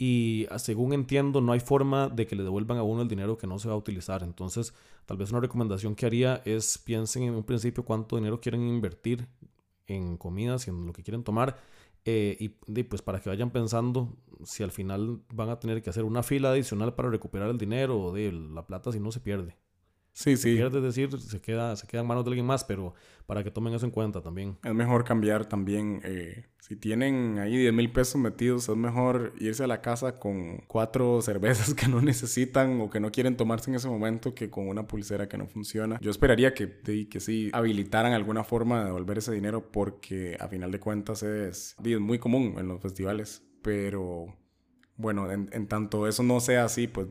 [0.04, 3.38] Y ah, según entiendo no hay forma de que le devuelvan a uno el dinero
[3.38, 4.24] que no se va a utilizar.
[4.24, 4.74] Entonces,
[5.06, 9.28] tal vez una recomendación que haría es piensen en un principio cuánto dinero quieren invertir
[9.86, 11.56] en comidas y en lo que quieren tomar
[12.04, 14.08] Eh, y, pues para que vayan pensando
[14.44, 18.00] si al final van a tener que hacer una fila adicional para recuperar el dinero
[18.00, 19.56] o de la plata si no se pierde.
[20.14, 20.54] Sí, sí.
[20.54, 22.94] pierde, es decir, se queda, se queda en manos de alguien más, pero
[23.26, 24.58] para que tomen eso en cuenta también.
[24.62, 26.00] Es mejor cambiar también.
[26.04, 30.58] Eh, si tienen ahí 10 mil pesos metidos, es mejor irse a la casa con
[30.66, 34.68] cuatro cervezas que no necesitan o que no quieren tomarse en ese momento que con
[34.68, 35.98] una pulsera que no funciona.
[36.00, 40.70] Yo esperaría que, que sí habilitaran alguna forma de devolver ese dinero porque a final
[40.70, 43.42] de cuentas es, es muy común en los festivales.
[43.62, 44.36] Pero
[44.96, 47.08] bueno, en, en tanto eso no sea así, pues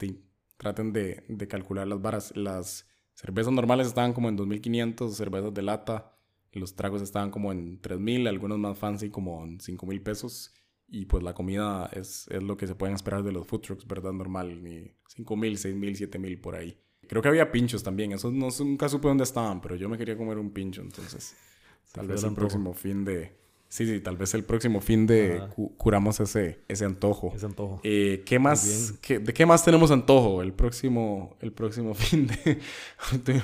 [0.57, 2.90] traten de, de calcular las varas, las
[3.21, 6.17] Cervezas normales estaban como en 2.500, cervezas de lata.
[6.53, 10.51] Los tragos estaban como en 3.000, algunos más fancy como en 5.000 pesos.
[10.87, 13.85] Y pues la comida es, es, lo que se pueden esperar de los food trucks,
[13.85, 14.11] ¿verdad?
[14.11, 16.75] Normal, ni 5.000, 6.000, 7.000 por ahí.
[17.07, 20.17] Creo que había pinchos también, esos no, nunca supe dónde estaban, pero yo me quería
[20.17, 21.35] comer un pincho, entonces
[21.91, 23.40] tal vez el próximo fin de,
[23.71, 25.41] Sí, sí, tal vez el próximo fin de
[25.77, 27.31] curamos ese, ese antojo.
[27.33, 27.79] Ese antojo.
[27.83, 32.59] Eh, ¿qué más, ¿De qué más tenemos antojo el próximo, el próximo fin de...?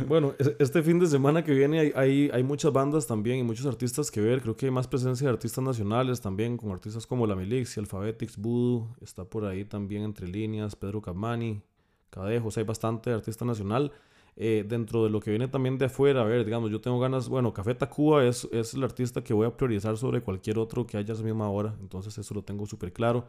[0.06, 3.66] bueno, este fin de semana que viene hay, hay, hay, muchas bandas también y muchos
[3.68, 4.42] artistas que ver.
[4.42, 7.80] Creo que hay más presencia de artistas nacionales también, con artistas como La Milix y
[7.80, 8.98] Alphabetics, Voodoo.
[9.00, 11.62] Está por ahí también Entre Líneas, Pedro Capmani,
[12.10, 12.58] Cadejos.
[12.58, 13.94] Hay bastante artista nacional.
[14.40, 17.28] Eh, dentro de lo que viene también de afuera, a ver, digamos, yo tengo ganas,
[17.28, 20.96] bueno, Café Tacuba es, es el artista que voy a priorizar sobre cualquier otro que
[20.96, 23.26] haya a esa misma hora, entonces eso lo tengo súper claro.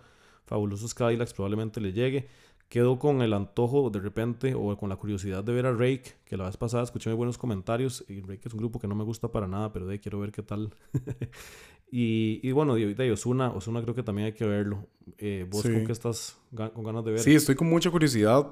[0.48, 2.28] Fabulosos Cadillacs probablemente le llegue.
[2.68, 6.36] Quedo con el antojo de repente o con la curiosidad de ver a Rake, que
[6.36, 8.04] la vez pasada escuché muy buenos comentarios.
[8.08, 10.20] Y Rake es un grupo que no me gusta para nada, pero de ahí quiero
[10.20, 10.74] ver qué tal.
[11.90, 14.86] y, y, bueno, ahorita y Osuna, Osuna creo que también hay que verlo.
[15.16, 17.20] Eh, ¿Vos con qué estás con ganas de ver?
[17.20, 18.46] Sí, estoy con mucha curiosidad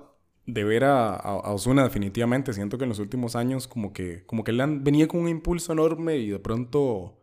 [0.47, 1.17] de ver a,
[1.53, 2.53] Osuna definitivamente.
[2.53, 5.73] Siento que en los últimos años como que, como que él venía con un impulso
[5.73, 7.23] enorme y de pronto...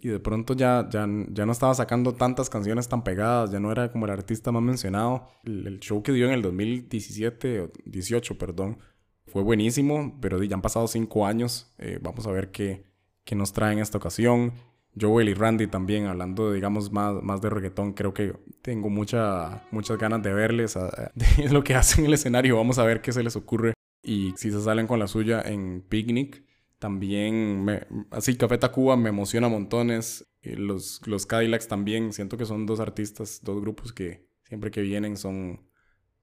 [0.00, 3.72] Y de pronto ya, ya, ya no estaba sacando tantas canciones tan pegadas, ya no
[3.72, 5.26] era como el artista más mencionado.
[5.42, 8.78] El, show que dio en el 2017, 18, perdón,
[9.26, 11.74] fue buenísimo, pero ya han pasado cinco años.
[11.78, 12.84] Eh, vamos a ver qué,
[13.24, 14.52] qué nos trae en esta ocasión.
[15.00, 19.98] Joel y Randy también, hablando, digamos, más, más de reggaetón, creo que tengo mucha, muchas
[19.98, 20.74] ganas de verles,
[21.14, 24.32] de lo que hacen en el escenario, vamos a ver qué se les ocurre y
[24.36, 26.44] si se salen con la suya en Picnic.
[26.78, 30.26] También, me, así, Café Tacuba me emociona montones.
[30.42, 35.16] Los, los Cadillacs también, siento que son dos artistas, dos grupos que siempre que vienen
[35.16, 35.68] son,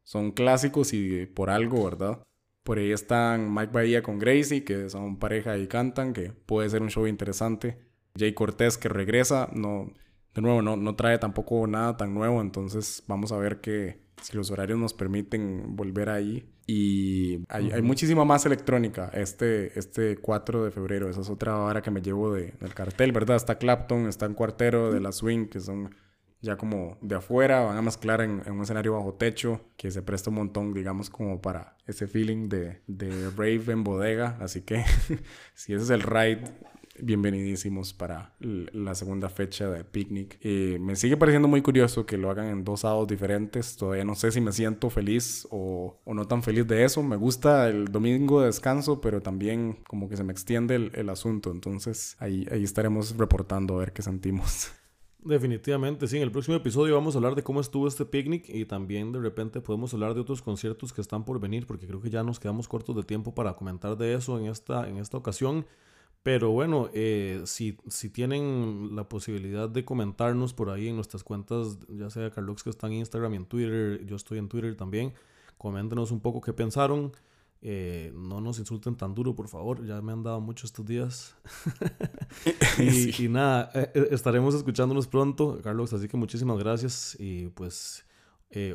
[0.04, 2.24] son clásicos y por algo, ¿verdad?
[2.64, 6.82] Por ahí están Mike Bahía con Gracie, que son pareja y cantan, que puede ser
[6.82, 7.78] un show interesante.
[8.18, 9.92] Jay Cortés que regresa, no,
[10.34, 14.36] de nuevo, no, no trae tampoco nada tan nuevo, entonces vamos a ver que si
[14.36, 16.50] los horarios nos permiten volver ahí.
[16.68, 21.10] Y hay, hay muchísima más electrónica este, este 4 de febrero.
[21.10, 23.36] Esa es otra hora que me llevo de, del cartel, ¿verdad?
[23.36, 25.96] Está Clapton, está en Cuartero de la Swing, que son
[26.42, 30.02] ya como de afuera, van a mezclar en, en, un escenario bajo techo que se
[30.02, 34.38] presta un montón, digamos, como para ese feeling de, de rave en bodega.
[34.42, 34.84] Así que
[35.54, 36.44] si ese es el ride
[37.00, 40.38] bienvenidísimos para la segunda fecha de Picnic.
[40.42, 43.76] Eh, me sigue pareciendo muy curioso que lo hagan en dos sábados diferentes.
[43.78, 47.04] Todavía no sé si me siento feliz o, o, no tan feliz de eso.
[47.04, 51.10] Me gusta el domingo de descanso, pero también como que se me extiende el, el
[51.10, 51.52] asunto.
[51.52, 54.72] Entonces ahí, ahí estaremos reportando a ver qué sentimos.
[55.26, 56.18] Definitivamente, sí.
[56.18, 59.20] En el próximo episodio vamos a hablar de cómo estuvo este picnic y también de
[59.20, 62.40] repente podemos hablar de otros conciertos que están por venir, porque creo que ya nos
[62.40, 65.66] quedamos cortos de tiempo para comentar de eso en esta, en esta ocasión.
[66.26, 71.78] Pero bueno, eh, si, si tienen la posibilidad de comentarnos por ahí en nuestras cuentas,
[71.88, 75.14] ya sea Carlos que está en Instagram y en Twitter, yo estoy en Twitter también,
[75.60, 77.12] coméntenos un poco qué pensaron.
[77.62, 79.86] Eh, no nos insulten tan duro, por favor.
[79.86, 81.36] Ya me han dado mucho estos días.
[83.20, 85.94] y, nada, eh, estaremos escuchándonos pronto, Carlos.
[85.94, 87.16] Así que muchísimas gracias.
[87.20, 88.04] Y pues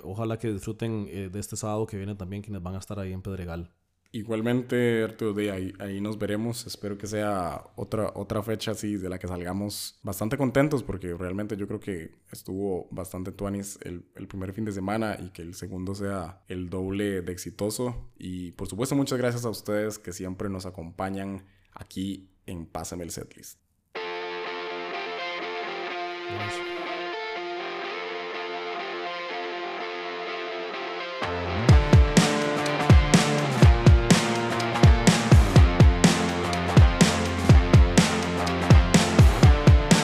[0.05, 3.23] ojalá que disfruten de este sábado que viene también quienes van a estar ahí en
[3.23, 3.73] Pedregal.
[4.13, 6.67] Igualmente, Arturo, de ahí, ahí nos veremos.
[6.67, 11.57] Espero que sea otra, otra fecha así de la que salgamos bastante contentos porque realmente
[11.57, 15.55] yo creo que estuvo bastante tuanis el, el primer fin de semana y que el
[15.55, 18.11] segundo sea el doble de exitoso.
[18.19, 23.11] Y por supuesto, muchas gracias a ustedes que siempre nos acompañan aquí en Pásame el
[23.13, 23.61] Setlist.
[26.35, 26.70] Gracias.